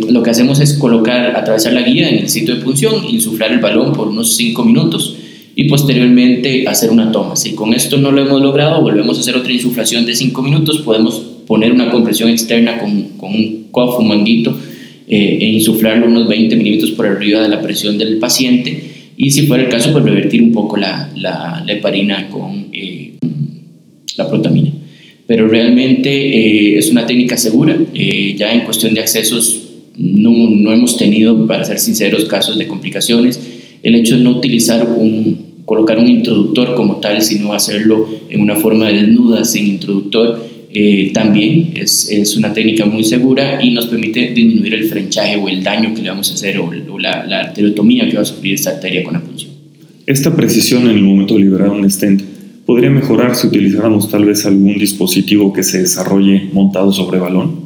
Lo 0.09 0.23
que 0.23 0.31
hacemos 0.31 0.59
es 0.61 0.73
colocar, 0.73 1.37
atravesar 1.37 1.75
la 1.75 1.83
guía 1.83 2.09
en 2.09 2.21
el 2.21 2.31
sitio 2.31 2.57
de 2.57 2.63
punción, 2.63 2.95
insuflar 3.11 3.53
el 3.53 3.59
balón 3.59 3.93
por 3.93 4.09
unos 4.09 4.37
5 4.37 4.65
minutos 4.65 5.17
y 5.57 5.65
posteriormente 5.65 6.69
hacer 6.69 6.91
una 6.91 7.11
toma. 7.11 7.35
Si 7.35 7.55
con 7.55 7.75
esto 7.75 7.97
no 7.97 8.13
lo 8.13 8.25
hemos 8.25 8.41
logrado, 8.41 8.81
volvemos 8.83 9.17
a 9.17 9.21
hacer 9.23 9.35
otra 9.35 9.53
insuflación 9.53 10.07
de 10.07 10.15
5 10.15 10.41
minutos, 10.43 10.83
podemos 10.83 11.19
poner 11.47 11.73
una 11.73 11.91
compresión 11.91 12.29
externa 12.29 12.79
con, 12.79 13.03
con 13.17 13.35
un 13.35 13.67
cof, 13.73 13.99
un 13.99 14.09
manguito, 14.09 14.57
eh, 15.09 15.39
e 15.41 15.47
insuflarlo 15.47 16.07
unos 16.07 16.29
20 16.29 16.55
milímetros 16.55 16.93
por 16.93 17.07
arriba 17.07 17.41
de 17.41 17.49
la 17.49 17.61
presión 17.61 17.97
del 17.97 18.19
paciente 18.19 18.97
y 19.17 19.31
si 19.31 19.47
fuera 19.47 19.65
el 19.65 19.71
caso, 19.71 19.93
pues 19.93 20.05
revertir 20.05 20.43
un 20.43 20.53
poco 20.53 20.77
la, 20.77 21.11
la, 21.17 21.63
la 21.67 21.73
heparina 21.73 22.29
con 22.29 22.67
eh, 22.73 23.15
la 24.17 24.29
protamina. 24.29 24.73
Pero 25.27 25.49
realmente 25.49 26.11
eh, 26.11 26.79
es 26.79 26.91
una 26.91 27.07
técnica 27.07 27.37
segura, 27.37 27.77
eh, 27.95 28.35
ya 28.37 28.53
en 28.53 28.61
cuestión 28.61 28.95
de 28.95 29.01
accesos 29.01 29.63
no, 29.97 30.51
no 30.51 30.73
hemos 30.73 30.99
tenido, 30.99 31.47
para 31.47 31.65
ser 31.65 31.79
sinceros, 31.79 32.27
casos 32.27 32.59
de 32.59 32.67
complicaciones. 32.67 33.41
El 33.83 33.95
hecho 33.95 34.17
de 34.19 34.23
no 34.23 34.33
utilizar 34.33 34.87
un, 34.87 35.46
colocar 35.67 35.99
un 35.99 36.09
introductor 36.09 36.75
como 36.75 36.97
tal, 36.97 37.21
sino 37.21 37.53
hacerlo 37.53 38.09
en 38.31 38.41
una 38.41 38.57
forma 38.57 38.89
desnuda, 38.89 39.45
sin 39.45 39.67
introductor, 39.67 40.47
eh, 40.73 41.11
también 41.13 41.73
es, 41.75 42.09
es, 42.11 42.37
una 42.37 42.53
técnica 42.53 42.87
muy 42.87 43.03
segura 43.03 43.63
y 43.63 43.71
nos 43.71 43.87
permite 43.87 44.33
disminuir 44.33 44.75
el 44.75 44.85
frenchaje 44.85 45.37
o 45.37 45.49
el 45.49 45.63
daño 45.63 45.95
que 45.95 46.03
le 46.03 46.11
vamos 46.11 46.31
a 46.31 46.35
hacer 46.35 46.59
o, 46.59 46.99
la, 46.99 47.25
la, 47.27 47.41
arteriotomía 47.41 48.09
que 48.09 48.17
va 48.17 48.23
a 48.23 48.27
sufrir 48.27 48.55
esta 48.55 48.71
arteria 48.71 49.03
con 49.03 49.15
la 49.15 49.21
punción. 49.21 49.53
Esta 50.07 50.37
precisión 50.37 50.83
en 50.83 50.99
el 50.99 51.03
momento 51.03 51.35
de 51.35 51.41
liberar 51.41 51.71
un 51.71 51.91
stent 51.91 52.23
podría 52.67 52.91
mejorar 52.91 53.35
si 53.37 53.47
utilizáramos 53.47 54.11
tal 54.11 54.25
vez 54.25 54.45
algún 54.45 54.77
dispositivo 54.77 55.53
que 55.53 55.63
se 55.63 55.81
desarrolle 55.81 56.49
montado 56.53 56.93
sobre 56.93 57.19
balón. 57.19 57.66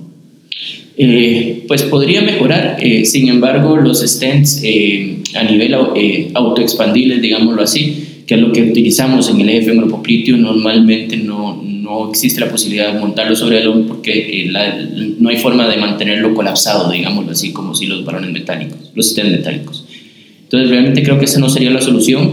Eh, 1.02 1.64
pues 1.66 1.84
podría 1.84 2.20
mejorar, 2.20 2.76
eh, 2.78 3.06
sin 3.06 3.30
embargo 3.30 3.74
los 3.78 4.00
stents 4.02 4.60
eh, 4.62 5.16
a 5.34 5.44
nivel 5.44 5.74
eh, 5.96 6.28
autoexpandibles, 6.34 7.22
digámoslo 7.22 7.62
así, 7.62 8.24
que 8.26 8.34
es 8.34 8.40
lo 8.42 8.52
que 8.52 8.64
utilizamos 8.64 9.30
en 9.30 9.40
el 9.40 9.48
eje 9.48 9.62
femoropopliteo, 9.62 10.36
normalmente 10.36 11.16
no, 11.16 11.62
no 11.64 12.10
existe 12.10 12.38
la 12.42 12.50
posibilidad 12.50 12.92
de 12.92 13.00
montarlo 13.00 13.34
sobre 13.34 13.60
el 13.60 13.68
hombro 13.68 13.94
porque 13.94 14.46
la, 14.50 14.78
no 15.18 15.30
hay 15.30 15.38
forma 15.38 15.66
de 15.68 15.78
mantenerlo 15.78 16.34
colapsado, 16.34 16.92
digámoslo 16.92 17.32
así, 17.32 17.50
como 17.50 17.74
si 17.74 17.86
los 17.86 18.04
balones 18.04 18.32
metálicos, 18.32 18.92
los 18.94 19.08
stents 19.08 19.32
metálicos. 19.32 19.86
Entonces 20.42 20.68
realmente 20.68 21.02
creo 21.02 21.18
que 21.18 21.24
esa 21.24 21.40
no 21.40 21.48
sería 21.48 21.70
la 21.70 21.80
solución, 21.80 22.30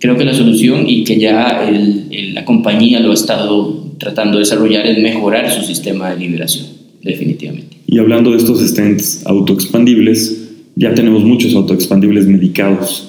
creo 0.00 0.16
que 0.16 0.24
la 0.24 0.34
solución 0.34 0.88
y 0.88 1.04
que 1.04 1.20
ya 1.20 1.68
el, 1.68 2.06
el, 2.10 2.34
la 2.34 2.44
compañía 2.44 2.98
lo 2.98 3.12
ha 3.12 3.14
estado 3.14 3.92
tratando 3.98 4.38
de 4.38 4.40
desarrollar 4.40 4.88
es 4.88 4.98
mejorar 4.98 5.48
su 5.52 5.62
sistema 5.62 6.10
de 6.10 6.18
liberación, 6.18 6.66
definitivamente. 7.02 7.76
Y 7.86 7.98
hablando 7.98 8.32
de 8.32 8.38
estos 8.38 8.60
stents 8.60 9.26
autoexpandibles, 9.26 10.48
ya 10.76 10.94
tenemos 10.94 11.24
muchos 11.24 11.54
autoexpandibles 11.54 12.26
medicados. 12.26 13.04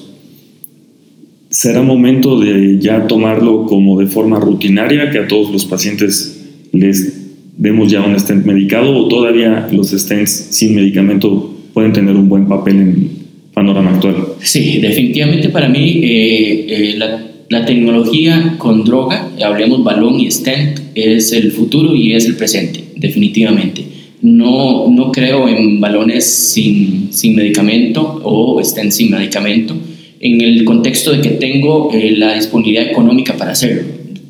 ¿Será 1.50 1.82
momento 1.82 2.40
de 2.40 2.80
ya 2.80 3.08
tomarlo 3.08 3.66
como 3.66 4.00
de 4.00 4.08
forma 4.08 4.40
rutinaria, 4.40 5.10
que 5.10 5.20
a 5.20 5.28
todos 5.28 5.52
los 5.52 5.66
pacientes 5.66 6.46
les 6.72 7.20
demos 7.58 7.92
ya 7.92 8.02
un 8.02 8.18
stent 8.20 8.46
medicado 8.46 8.96
o 8.96 9.08
todavía 9.08 9.68
los 9.72 9.90
stents 9.90 10.32
sin 10.52 10.76
medicamento 10.76 11.54
pueden 11.74 11.92
tener 11.92 12.16
un 12.16 12.30
buen 12.30 12.48
papel 12.48 12.76
en 12.76 12.90
el 12.90 13.10
panorama 13.54 13.92
actual? 13.92 14.16
Sí, 14.42 14.80
definitivamente 14.80 15.50
para 15.50 15.68
mí 15.68 16.00
eh, 16.04 16.66
eh, 16.70 16.96
la, 16.98 17.29
la, 17.50 17.66
tecnología 17.66 18.56
con 18.58 18.84
droga, 18.84 19.30
hablemos 19.44 19.84
balón 19.84 20.20
y 20.20 20.32
stent, 20.32 20.80
es 20.96 21.32
el 21.34 21.52
futuro 21.52 21.96
y 21.96 22.14
es 22.14 22.26
el 22.26 22.36
presente, 22.36 22.84
definitivamente 22.96 23.84
No, 24.22 24.88
no 24.90 25.12
creo 25.12 25.48
en 25.48 25.80
balones 25.80 26.26
sin, 26.26 27.12
sin 27.12 27.36
medicamento 27.36 28.22
o 28.24 28.60
estén 28.60 28.92
sin 28.92 29.12
medicamento 29.12 29.76
en 30.20 30.42
el 30.42 30.66
contexto 30.66 31.12
de 31.12 31.22
que 31.22 31.30
tengo 31.30 31.92
eh, 31.94 32.12
la 32.16 32.36
disponibilidad 32.36 32.90
económica 32.90 33.38
para 33.38 33.52
hacerlo. 33.52 33.84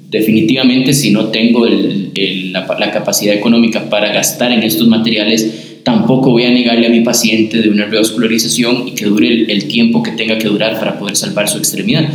Definitivamente, 0.09 0.93
si 0.93 1.11
no 1.11 1.25
tengo 1.25 1.65
la, 1.67 2.67
la, 2.79 2.91
capacidad 2.91 3.35
económica 3.35 3.89
para 3.89 4.11
gastar 4.11 4.51
en 4.51 4.63
estos 4.63 4.87
materiales, 4.87 5.81
tampoco 5.83 6.31
voy 6.31 6.43
a 6.43 6.51
negarle 6.51 6.87
a 6.87 6.89
mi 6.89 7.01
paciente 7.01 7.61
de 7.61 7.69
una 7.69 7.85
revascularización 7.85 8.87
y 8.87 8.91
que 8.91 9.05
dure 9.05 9.27
el, 9.27 9.51
el 9.51 9.67
tiempo 9.67 10.01
que 10.01 10.11
tenga 10.11 10.37
que 10.37 10.47
durar 10.47 10.79
para 10.79 10.97
poder 10.97 11.15
salvar 11.15 11.47
su 11.47 11.57
extremidad. 11.57 12.09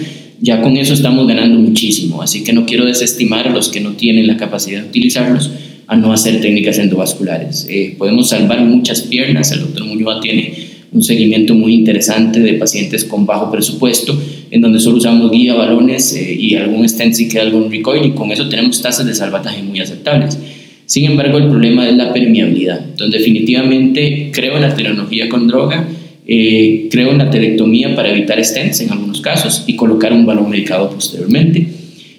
Ya 0.44 0.60
con 0.60 0.76
eso 0.76 0.92
estamos 0.92 1.26
ganando 1.26 1.58
muchísimo, 1.58 2.20
así 2.20 2.44
que 2.44 2.52
no 2.52 2.66
quiero 2.66 2.84
desestimar 2.84 3.48
a 3.48 3.50
los 3.50 3.70
que 3.70 3.80
no 3.80 3.92
tienen 3.92 4.26
la 4.26 4.36
capacidad 4.36 4.82
de 4.82 4.88
utilizarlos 4.88 5.50
a 5.86 5.96
no 5.96 6.12
hacer 6.12 6.38
técnicas 6.42 6.78
endovasculares. 6.78 7.66
Eh, 7.70 7.94
podemos 7.96 8.28
salvar 8.28 8.60
muchas 8.60 9.00
piernas, 9.00 9.52
el 9.52 9.60
doctor 9.60 9.86
Muñoz 9.86 10.20
tiene 10.20 10.52
un 10.92 11.02
seguimiento 11.02 11.54
muy 11.54 11.72
interesante 11.72 12.40
de 12.40 12.52
pacientes 12.54 13.04
con 13.06 13.24
bajo 13.24 13.50
presupuesto, 13.50 14.20
en 14.50 14.60
donde 14.60 14.80
solo 14.80 14.98
usamos 14.98 15.30
guía, 15.30 15.54
balones 15.54 16.12
eh, 16.12 16.36
y 16.38 16.56
algún 16.56 16.86
stent 16.86 17.14
si 17.14 17.26
queda 17.26 17.40
algún 17.40 17.70
recoil 17.70 18.04
y 18.04 18.10
con 18.10 18.30
eso 18.30 18.46
tenemos 18.46 18.82
tasas 18.82 19.06
de 19.06 19.14
salvataje 19.14 19.62
muy 19.62 19.80
aceptables. 19.80 20.38
Sin 20.84 21.06
embargo, 21.06 21.38
el 21.38 21.48
problema 21.48 21.88
es 21.88 21.96
la 21.96 22.12
permeabilidad. 22.12 22.84
Entonces, 22.84 23.18
definitivamente 23.18 24.30
creo 24.30 24.56
en 24.56 24.62
la 24.62 24.76
tecnología 24.76 25.26
con 25.30 25.48
droga, 25.48 25.88
eh, 26.26 26.88
creo 26.90 27.10
en 27.10 27.18
la 27.18 27.30
telectomía 27.30 27.94
para 27.94 28.10
evitar 28.10 28.42
stents 28.42 28.80
en 28.80 28.90
algunos 28.90 29.20
casos 29.20 29.64
y 29.66 29.76
colocar 29.76 30.12
un 30.12 30.24
balón 30.24 30.50
medicado 30.50 30.90
posteriormente. 30.90 31.66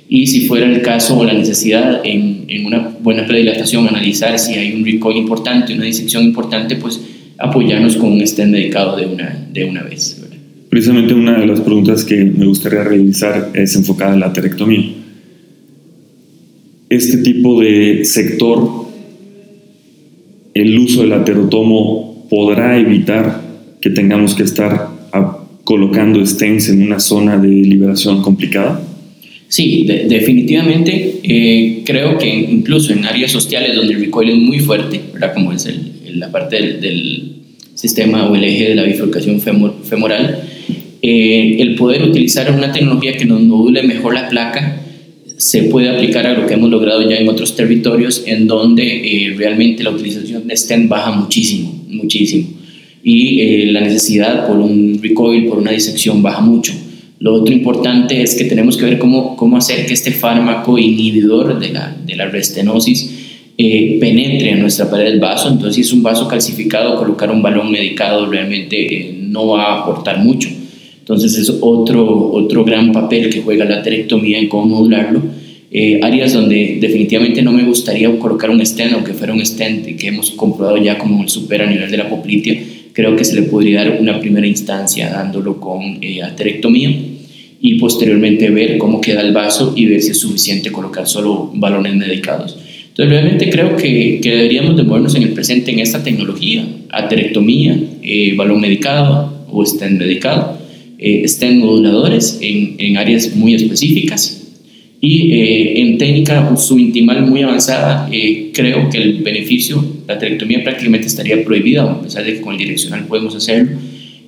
Y 0.07 0.27
si 0.27 0.47
fuera 0.47 0.67
el 0.67 0.81
caso 0.81 1.17
o 1.17 1.23
la 1.23 1.33
necesidad 1.33 2.01
en, 2.03 2.45
en 2.47 2.65
una 2.65 2.95
buena 3.01 3.25
predilatación, 3.25 3.87
analizar 3.87 4.37
si 4.37 4.53
hay 4.53 4.73
un 4.73 4.85
recoil 4.85 5.17
importante, 5.17 5.73
una 5.73 5.85
disección 5.85 6.23
importante, 6.23 6.75
pues 6.75 7.01
apoyarnos 7.37 7.97
con 7.97 8.11
un 8.11 8.25
stent 8.25 8.53
dedicado 8.53 8.95
de 8.95 9.07
una, 9.07 9.47
de 9.51 9.65
una 9.65 9.83
vez. 9.83 10.21
Precisamente 10.69 11.13
una 11.13 11.39
de 11.39 11.47
las 11.47 11.61
preguntas 11.61 12.03
que 12.03 12.23
me 12.23 12.45
gustaría 12.45 12.83
realizar 12.83 13.51
es 13.53 13.75
enfocada 13.75 14.13
en 14.13 14.19
la 14.19 14.33
terectomía. 14.33 14.83
Este 16.89 17.17
tipo 17.17 17.59
de 17.61 18.05
sector, 18.05 18.85
el 20.53 20.77
uso 20.77 21.01
del 21.01 21.13
aterotomo 21.13 22.27
podrá 22.29 22.77
evitar 22.77 23.44
que 23.85 23.91
tengamos 23.91 24.33
que 24.33 24.41
estar 24.41 24.89
colocando 25.63 26.25
stents 26.25 26.69
en 26.69 26.81
una 26.81 26.99
zona 26.99 27.37
de 27.37 27.49
liberación 27.49 28.23
complicada? 28.23 28.81
Sí, 29.47 29.85
definitivamente. 29.85 31.19
Eh, 31.21 31.83
creo 31.85 32.17
que 32.17 32.27
incluso 32.27 32.93
en 32.93 33.05
áreas 33.05 33.31
sociales 33.31 33.75
donde 33.75 33.93
el 33.93 33.99
recoil 33.99 34.29
es 34.29 34.37
muy 34.37 34.59
fuerte, 34.59 35.01
¿verdad? 35.13 35.35
como 35.35 35.53
es 35.53 35.67
el, 35.67 36.19
la 36.19 36.31
parte 36.31 36.55
del, 36.55 37.31
sistema 37.75 38.27
o 38.27 38.35
el 38.35 38.43
eje 38.45 38.69
de 38.69 38.75
la 38.75 38.83
bifurcación 38.83 39.39
femoral, 39.39 40.39
eh, 41.03 41.57
el 41.59 41.75
poder 41.75 42.01
utilizar 42.03 42.49
una 42.49 42.71
tecnología 42.71 43.15
que 43.17 43.25
nos 43.25 43.41
module 43.41 43.83
mejor 43.83 44.15
la 44.15 44.29
placa 44.29 44.81
se 45.37 45.63
puede 45.63 45.89
aplicar 45.89 46.25
a 46.25 46.33
lo 46.33 46.47
que 46.47 46.55
hemos 46.55 46.71
logrado 46.71 47.07
ya 47.07 47.17
en 47.17 47.27
otros 47.29 47.55
territorios 47.55 48.23
en 48.25 48.47
donde 48.47 48.85
eh, 48.85 49.35
realmente 49.37 49.83
la 49.83 49.91
utilización 49.91 50.47
de 50.47 50.57
stent 50.57 50.89
baja 50.89 51.11
muchísimo, 51.11 51.85
muchísimo. 51.89 52.64
Y 53.07 53.39
eh, 53.39 53.65
la 53.67 53.81
necesidad 53.81 54.47
por 54.47 54.57
un 54.57 54.99
recoil, 54.99 55.45
por 55.45 55.59
una 55.59 55.71
disección 55.71 56.23
baja 56.23 56.41
mucho. 56.41 56.73
Lo 57.19 57.35
otro 57.35 57.53
importante 57.53 58.21
es 58.23 58.33
que 58.33 58.45
tenemos 58.45 58.77
que 58.77 58.85
ver 58.85 58.97
cómo, 58.97 59.37
cómo 59.37 59.57
hacer 59.57 59.85
que 59.85 59.93
este 59.93 60.11
fármaco 60.11 60.79
inhibidor 60.79 61.59
de 61.59 61.69
la, 61.69 61.95
de 62.03 62.15
la 62.15 62.27
restenosis 62.29 63.25
eh, 63.57 63.97
penetre 64.01 64.49
en 64.49 64.59
nuestra 64.59 64.89
pared 64.89 65.05
del 65.05 65.19
vaso. 65.19 65.49
Entonces, 65.49 65.75
si 65.75 65.81
es 65.81 65.93
un 65.93 66.01
vaso 66.01 66.27
calcificado, 66.27 66.97
colocar 66.97 67.29
un 67.31 67.41
balón 67.43 67.71
medicado 67.71 68.25
realmente 68.25 68.75
eh, 68.75 69.15
no 69.21 69.49
va 69.49 69.65
a 69.65 69.81
aportar 69.81 70.17
mucho. 70.17 70.49
Entonces, 70.99 71.37
es 71.37 71.49
otro, 71.61 72.31
otro 72.31 72.65
gran 72.65 72.91
papel 72.91 73.29
que 73.29 73.41
juega 73.41 73.65
la 73.65 73.83
terectomía 73.83 74.39
en 74.39 74.49
cómo 74.49 74.65
modularlo. 74.65 75.21
Eh, 75.71 75.99
áreas 76.01 76.33
donde 76.33 76.77
definitivamente 76.81 77.41
no 77.41 77.51
me 77.51 77.63
gustaría 77.63 78.09
colocar 78.17 78.49
un 78.49 78.65
stent, 78.65 78.93
aunque 78.93 79.13
fuera 79.13 79.33
un 79.33 79.45
stent 79.45 79.97
que 79.97 80.07
hemos 80.07 80.31
comprobado 80.31 80.77
ya 80.77 80.97
como 80.97 81.21
el 81.21 81.29
super 81.29 81.61
a 81.61 81.65
nivel 81.65 81.91
de 81.91 81.97
la 81.97 82.09
poplitea, 82.09 82.61
creo 82.95 83.15
que 83.15 83.25
se 83.25 83.35
le 83.35 83.43
podría 83.43 83.83
dar 83.83 83.99
una 83.99 84.19
primera 84.19 84.47
instancia 84.47 85.09
dándolo 85.09 85.59
con 85.59 85.99
aterectomía 86.23 86.89
y 87.59 87.77
posteriormente 87.77 88.49
ver 88.49 88.77
cómo 88.77 89.01
queda 89.01 89.21
el 89.21 89.33
vaso 89.33 89.73
y 89.75 89.85
ver 89.85 90.01
si 90.01 90.11
es 90.11 90.19
suficiente 90.19 90.71
colocar 90.71 91.07
solo 91.07 91.51
balones 91.53 91.95
medicados. 91.95 92.57
Entonces, 92.87 93.11
realmente 93.11 93.49
creo 93.49 93.75
que, 93.75 94.21
que, 94.21 94.29
deberíamos 94.29 94.77
de 94.77 94.83
movernos 94.83 95.15
en 95.15 95.23
el 95.23 95.33
presente 95.33 95.71
en 95.71 95.79
esta 95.79 96.01
tecnología, 96.01 96.65
aterectomía, 96.89 97.77
eh, 98.01 98.33
balón 98.37 98.61
medicado 98.61 99.45
o 99.51 99.65
stent 99.65 99.99
medicado, 99.99 100.57
eh, 100.97 101.27
stent 101.27 101.59
moduladores 101.59 102.39
en, 102.41 102.75
en, 102.77 102.95
áreas 102.95 103.35
muy 103.35 103.53
específicas 103.53 104.44
y 105.05 105.31
eh, 105.33 105.81
en 105.81 105.97
técnica 105.97 106.55
subintimal 106.57 107.25
muy 107.25 107.43
avanzada, 107.43 108.09
eh, 108.11 108.49
creo 108.53 108.89
que 108.89 108.97
el 108.97 109.21
beneficio, 109.21 109.83
la 110.07 110.15
aterectomía 110.15 110.63
prácticamente 110.63 111.07
estaría 111.07 111.43
prohibida, 111.43 111.83
a 111.83 112.01
pesar 112.01 112.25
de 112.25 112.35
que 112.35 112.41
con 112.41 112.53
el 112.53 112.59
direccional 112.59 113.05
podemos 113.05 113.35
hacerlo. 113.35 113.77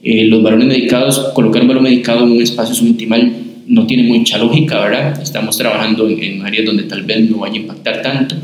los 0.04 0.44
balones 0.44 0.68
medicados, 0.68 1.32
colocar 1.34 1.62
un 1.62 1.68
balón 1.70 1.84
medicado 1.84 2.26
en 2.26 2.32
un 2.32 2.42
espacio 2.42 2.76
subintimal 2.76 3.34
no 3.68 3.86
tiene 3.86 4.04
mucha 4.04 4.38
lógica, 4.38 4.80
¿verdad? 4.80 5.22
Estamos 5.22 5.58
trabajando 5.58 6.08
en, 6.10 6.24
en 6.24 6.42
áreas 6.42 6.66
donde 6.66 6.84
tal 6.84 7.04
vez 7.04 7.30
no 7.30 7.40
vaya 7.40 7.56
a 7.56 7.58
impactar 7.58 8.02
tanto 8.02 8.36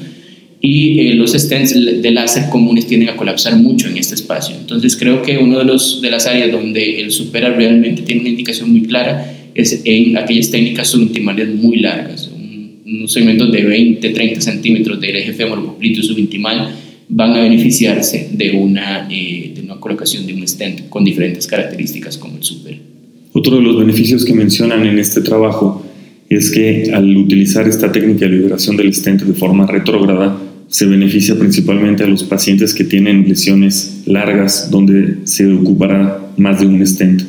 y 0.65 1.09
eh, 1.09 1.15
los 1.15 1.33
stents 1.33 1.73
de 1.73 2.11
láser 2.11 2.49
comunes 2.49 2.87
tienden 2.87 3.09
a 3.09 3.17
colapsar 3.17 3.57
mucho 3.57 3.89
en 3.89 3.97
este 3.97 4.15
espacio. 4.15 4.55
Entonces 4.55 4.95
creo 4.95 5.21
que 5.21 5.37
una 5.37 5.57
de, 5.57 5.65
los, 5.65 6.01
de 6.01 6.09
las 6.09 6.25
áreas 6.25 6.53
donde 6.53 7.01
el 7.01 7.11
supera 7.11 7.49
realmente 7.49 8.01
tiene 8.03 8.21
una 8.21 8.29
indicación 8.29 8.71
muy 8.71 8.83
clara 8.83 9.29
es 9.55 9.81
en 9.85 10.17
aquellas 10.17 10.49
técnicas 10.51 10.87
subintimales 10.87 11.49
muy 11.55 11.79
largas. 11.79 12.29
unos 12.85 13.11
segmentos 13.11 13.51
de 13.51 13.63
20, 13.63 14.09
30 14.09 14.41
centímetros 14.41 14.99
del 14.99 15.15
eje 15.15 15.33
femoropoplito 15.33 16.03
subintimal 16.03 16.75
van 17.09 17.31
a 17.31 17.41
beneficiarse 17.41 18.29
de 18.31 18.51
una, 18.51 19.07
eh, 19.09 19.51
de 19.55 19.61
una 19.61 19.79
colocación 19.79 20.27
de 20.27 20.33
un 20.33 20.47
stent 20.47 20.89
con 20.89 21.03
diferentes 21.03 21.47
características 21.47 22.17
como 22.17 22.37
el 22.37 22.43
super. 22.43 22.77
Otro 23.31 23.57
de 23.57 23.63
los 23.63 23.79
beneficios 23.79 24.23
que 24.25 24.33
mencionan 24.33 24.85
en 24.85 24.99
este 24.99 25.21
trabajo 25.21 25.83
es 26.29 26.51
que 26.51 26.91
al 26.93 27.15
utilizar 27.17 27.67
esta 27.67 27.91
técnica 27.91 28.25
de 28.25 28.31
liberación 28.31 28.77
del 28.77 28.93
stent 28.93 29.21
de 29.21 29.33
forma 29.33 29.65
retrógrada, 29.65 30.39
se 30.67 30.85
beneficia 30.85 31.37
principalmente 31.37 32.03
a 32.03 32.07
los 32.07 32.23
pacientes 32.23 32.73
que 32.73 32.83
tienen 32.83 33.27
lesiones 33.27 34.01
largas 34.05 34.71
donde 34.71 35.17
se 35.25 35.45
ocupará 35.51 36.33
más 36.37 36.59
de 36.59 36.65
un 36.65 36.85
stent, 36.85 37.21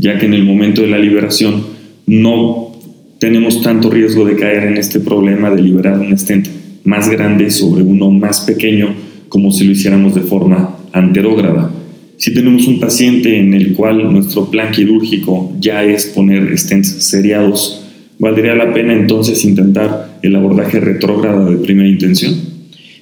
ya 0.00 0.18
que 0.18 0.26
en 0.26 0.34
el 0.34 0.44
momento 0.44 0.80
de 0.80 0.88
la 0.88 0.98
liberación 0.98 1.62
no 2.06 2.72
tenemos 3.18 3.60
tanto 3.60 3.90
riesgo 3.90 4.24
de 4.24 4.34
caer 4.34 4.64
en 4.64 4.78
este 4.78 4.98
problema 4.98 5.50
de 5.50 5.62
liberar 5.62 5.98
un 5.98 6.16
stent 6.16 6.48
más 6.84 7.10
grande 7.10 7.50
sobre 7.50 7.82
uno 7.82 8.10
más 8.10 8.40
pequeño 8.40 8.94
como 9.28 9.52
si 9.52 9.64
lo 9.64 9.72
hiciéramos 9.72 10.14
de 10.14 10.22
forma 10.22 10.78
anterógrada. 10.92 11.70
Si 12.16 12.32
tenemos 12.32 12.66
un 12.66 12.80
paciente 12.80 13.38
en 13.38 13.52
el 13.52 13.74
cual 13.74 14.10
nuestro 14.10 14.50
plan 14.50 14.72
quirúrgico 14.72 15.52
ya 15.60 15.84
es 15.84 16.06
poner 16.06 16.58
stents 16.58 16.88
seriados, 17.04 17.84
¿valdría 18.18 18.54
la 18.54 18.72
pena 18.72 18.94
entonces 18.94 19.44
intentar 19.44 20.18
el 20.22 20.34
abordaje 20.34 20.80
retrógrado 20.80 21.50
de 21.50 21.58
primera 21.58 21.88
intención? 21.88 22.34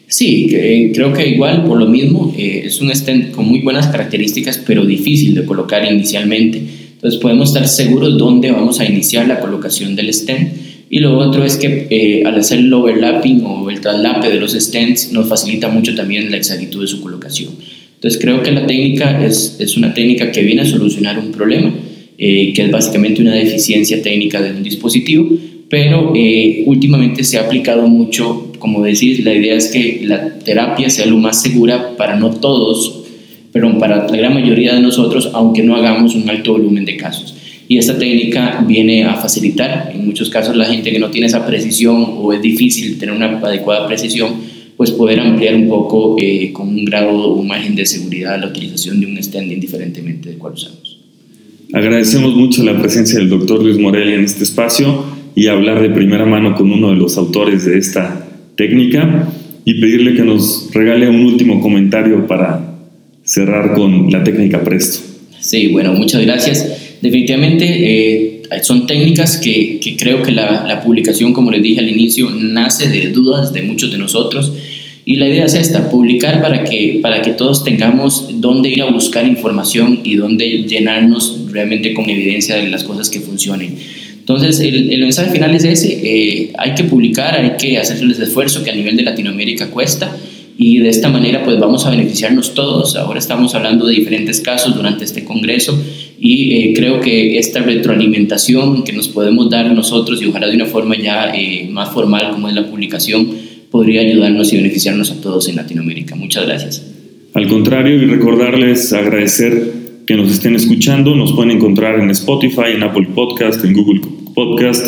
Sí, 0.09 0.49
eh, 0.53 0.91
creo 0.95 1.13
que 1.13 1.29
igual, 1.29 1.65
por 1.65 1.79
lo 1.79 1.87
mismo, 1.87 2.35
eh, 2.37 2.63
es 2.65 2.81
un 2.81 2.93
stent 2.95 3.31
con 3.31 3.47
muy 3.47 3.61
buenas 3.61 3.89
características, 3.89 4.59
pero 4.67 4.85
difícil 4.85 5.35
de 5.35 5.45
colocar 5.45 5.85
inicialmente. 5.85 6.88
Entonces 6.99 7.21
podemos 7.21 7.51
estar 7.51 7.69
seguros 7.69 8.19
dónde 8.19 8.51
vamos 8.51 8.81
a 8.81 8.85
iniciar 8.85 9.29
la 9.29 9.39
colocación 9.39 9.95
del 9.95 10.13
stent. 10.13 10.53
Y 10.91 10.99
lo 10.99 11.17
otro 11.19 11.45
es 11.45 11.57
que 11.57 11.87
eh, 11.91 12.23
al 12.27 12.37
hacer 12.37 12.59
el 12.59 12.73
overlapping 12.73 13.45
o 13.45 13.71
el 13.71 13.81
traslape 13.81 14.29
de 14.29 14.41
los 14.41 14.53
stents 14.53 15.13
nos 15.13 15.29
facilita 15.29 15.69
mucho 15.69 15.95
también 15.95 16.31
la 16.31 16.37
exactitud 16.37 16.83
de 16.83 16.89
su 16.89 17.01
colocación. 17.01 17.51
Entonces 17.95 18.21
creo 18.21 18.43
que 18.43 18.51
la 18.51 18.67
técnica 18.67 19.25
es, 19.25 19.57
es 19.61 19.77
una 19.77 19.95
técnica 19.95 20.33
que 20.33 20.43
viene 20.43 20.63
a 20.63 20.67
solucionar 20.67 21.19
un 21.19 21.31
problema, 21.31 21.73
que 22.17 22.53
es 22.57 22.71
básicamente 22.71 23.23
una 23.23 23.35
deficiencia 23.35 24.03
técnica 24.03 24.41
de 24.41 24.51
un 24.51 24.63
dispositivo, 24.63 25.29
pero 25.69 26.13
últimamente 26.67 27.23
se 27.23 27.39
ha 27.39 27.43
aplicado 27.43 27.87
mucho 27.87 28.49
como 28.59 28.83
decís, 28.83 29.25
la 29.25 29.35
idea 29.35 29.55
es 29.55 29.69
que 29.69 30.01
la 30.05 30.39
terapia 30.41 30.91
sea 30.91 31.07
lo 31.07 31.17
más 31.17 31.41
segura 31.41 31.97
para 31.97 32.17
no 32.17 32.31
todos, 32.31 32.98
pero 33.53 33.79
para 33.79 34.07
la 34.07 34.17
gran 34.17 34.35
mayoría 34.35 34.75
de 34.75 34.81
nosotros, 34.81 35.31
aunque 35.33 35.63
no 35.63 35.77
hagamos 35.77 36.15
un 36.15 36.29
alto 36.29 36.53
volumen 36.53 36.85
de 36.85 36.97
casos. 36.97 37.35
Y 37.69 37.77
esta 37.77 37.99
técnica 37.99 38.65
viene 38.67 39.05
a 39.05 39.15
facilitar, 39.15 39.93
en 39.95 40.07
muchos 40.07 40.31
casos 40.31 40.57
la 40.57 40.65
gente 40.65 40.91
que 40.91 40.99
no 40.99 41.11
tiene 41.11 41.27
esa 41.27 41.47
precisión 41.47 42.05
o 42.17 42.33
es 42.33 42.41
difícil 42.41 42.99
tener 42.99 43.15
una 43.15 43.27
adecuada 43.27 43.87
precisión, 43.87 44.33
pues 44.77 44.91
poder 44.93 45.21
ampliar 45.21 45.55
un 45.55 45.69
poco 45.69 46.17
eh, 46.19 46.51
con 46.53 46.69
un 46.69 46.85
grado 46.85 47.11
o 47.11 47.35
un 47.35 47.49
margen 47.49 47.75
de 47.75 47.85
seguridad 47.85 48.41
la 48.41 48.47
utilización 48.47 49.01
de 49.01 49.07
un 49.07 49.23
stent 49.23 49.53
indiferentemente 49.53 50.31
de 50.31 50.39
cuál 50.39 50.55
usamos. 50.55 50.99
Agradecemos 51.73 52.35
mucho 52.35 52.65
la 52.65 52.81
presencia 52.81 53.19
del 53.19 53.29
doctor 53.29 53.63
Luis 53.63 53.79
Morelli 53.79 54.15
en 54.15 54.25
este 54.25 54.45
espacio 54.45 55.05
y 55.35 55.49
hablar 55.49 55.83
de 55.83 55.91
primera 55.91 56.25
mano 56.25 56.55
con 56.55 56.71
uno 56.71 56.91
de 56.91 56.97
los 56.97 57.19
autores 57.19 57.67
de 57.67 57.77
esta 57.77 58.27
técnica 58.57 59.29
y 59.67 59.79
pedirle 59.79 60.15
que 60.15 60.23
nos 60.23 60.71
regale 60.73 61.09
un 61.09 61.27
último 61.27 61.61
comentario 61.61 62.27
para 62.27 62.68
cerrar 63.29 63.75
con 63.75 64.11
la 64.11 64.25
técnica 64.25 64.65
Presto. 64.65 65.01
Sí, 65.39 65.69
bueno, 65.69 65.93
muchas 65.93 66.23
gracias. 66.23 66.67
Definitivamente 67.03 67.67
eh, 67.69 68.43
son 68.63 68.87
técnicas 68.87 69.37
que, 69.37 69.79
que 69.81 69.97
creo 69.97 70.23
que 70.23 70.33
la, 70.33 70.65
la, 70.67 70.83
publicación, 70.83 71.33
como 71.35 71.51
les 71.51 71.63
dije 71.63 71.81
al 71.81 71.89
inicio, 71.89 72.31
nace 72.31 72.89
de 72.89 73.11
dudas 73.11 73.53
de 73.53 73.63
muchos 73.63 73.93
de 73.93 73.99
nosotros. 73.99 74.53
Y 75.05 75.17
la 75.17 75.29
idea 75.29 75.45
es 75.45 75.55
esta, 75.55 75.91
publicar 75.91 76.41
para 76.41 76.65
que, 76.65 77.01
para 77.03 77.21
que 77.23 77.33
todos 77.33 77.65
tengamos 77.65 78.41
dónde 78.41 78.71
ir 78.71 78.83
a 78.83 78.91
buscar 78.91 79.27
información 79.27 80.01
y 80.05 80.17
dónde 80.17 80.65
llenarnos 80.67 81.53
realmente 81.53 81.95
con 81.95 82.09
evidencia 82.09 82.57
de 82.57 82.69
las 82.69 82.83
cosas 82.83 83.11
que 83.11 83.21
funcionen. 83.21 83.77
Entonces, 84.19 84.61
el, 84.61 84.91
el 84.91 85.01
mensaje 85.01 85.31
final 85.31 85.55
es 85.55 85.65
ese, 85.65 86.01
eh, 86.03 86.53
hay 86.59 86.75
que 86.75 86.85
publicar, 86.85 87.37
hay 87.37 87.57
que 87.59 87.79
hacer 87.79 87.99
el 87.99 88.11
esfuerzo 88.11 88.63
que 88.63 88.71
a 88.71 88.75
nivel 88.75 88.97
de 88.97 89.03
Latinoamérica 89.03 89.69
cuesta 89.71 90.15
y 90.61 90.81
de 90.81 90.89
esta 90.89 91.09
manera 91.09 91.45
pues 91.45 91.59
vamos 91.61 91.87
a 91.87 91.91
beneficiarnos 91.91 92.53
todos. 92.53 92.97
Ahora 92.97 93.21
estamos 93.21 93.55
hablando 93.55 93.87
de 93.87 93.95
diferentes 93.95 94.41
casos 94.41 94.75
durante 94.75 95.05
este 95.05 95.25
congreso 95.25 95.81
y 96.19 96.57
eh, 96.57 96.73
creo 96.75 97.01
que 97.01 97.39
esta 97.39 97.61
retroalimentación 97.61 98.83
que 98.83 98.93
nos 98.93 99.07
podemos 99.07 99.49
dar 99.49 99.73
nosotros 99.73 100.21
y 100.21 100.27
ojalá 100.27 100.49
de 100.49 100.57
una 100.57 100.67
forma 100.67 100.97
ya 100.97 101.33
eh, 101.33 101.69
más 101.71 101.91
formal 101.91 102.33
como 102.33 102.49
es 102.49 102.55
la 102.57 102.67
publicación 102.67 103.29
podría 103.71 104.01
ayudarnos 104.01 104.53
y 104.53 104.57
beneficiarnos 104.57 105.13
a 105.13 105.21
todos 105.21 105.49
en 105.49 105.55
Latinoamérica. 105.55 106.17
Muchas 106.17 106.45
gracias. 106.45 106.85
Al 107.35 107.47
contrario, 107.47 108.03
y 108.03 108.07
recordarles, 108.07 108.93
agradecer 108.93 110.03
que 110.09 110.17
nos 110.17 110.33
estén 110.33 110.57
escuchando. 110.57 111.15
Nos 111.15 111.35
pueden 111.35 111.53
encontrar 111.53 112.01
en 112.01 112.11
Spotify, 112.11 112.73
en 112.75 112.83
Apple 112.83 113.09
Podcast, 113.15 113.65
en 113.65 113.75
Google 113.75 114.01
Podcast. 114.35 114.85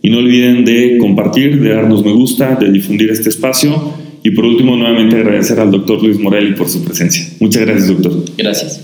Y 0.00 0.08
no 0.08 0.18
olviden 0.18 0.64
de 0.64 0.96
compartir, 0.98 1.60
de 1.60 1.70
darnos 1.74 2.04
me 2.04 2.12
gusta, 2.12 2.54
de 2.54 2.70
difundir 2.70 3.10
este 3.10 3.28
espacio 3.28 4.02
y 4.26 4.30
por 4.30 4.46
último, 4.46 4.74
nuevamente 4.74 5.16
agradecer 5.16 5.60
al 5.60 5.70
doctor 5.70 6.02
Luis 6.02 6.18
Morelli 6.18 6.54
por 6.54 6.66
su 6.66 6.82
presencia. 6.82 7.26
Muchas 7.40 7.60
gracias, 7.60 7.88
doctor. 7.88 8.24
Gracias. 8.38 8.80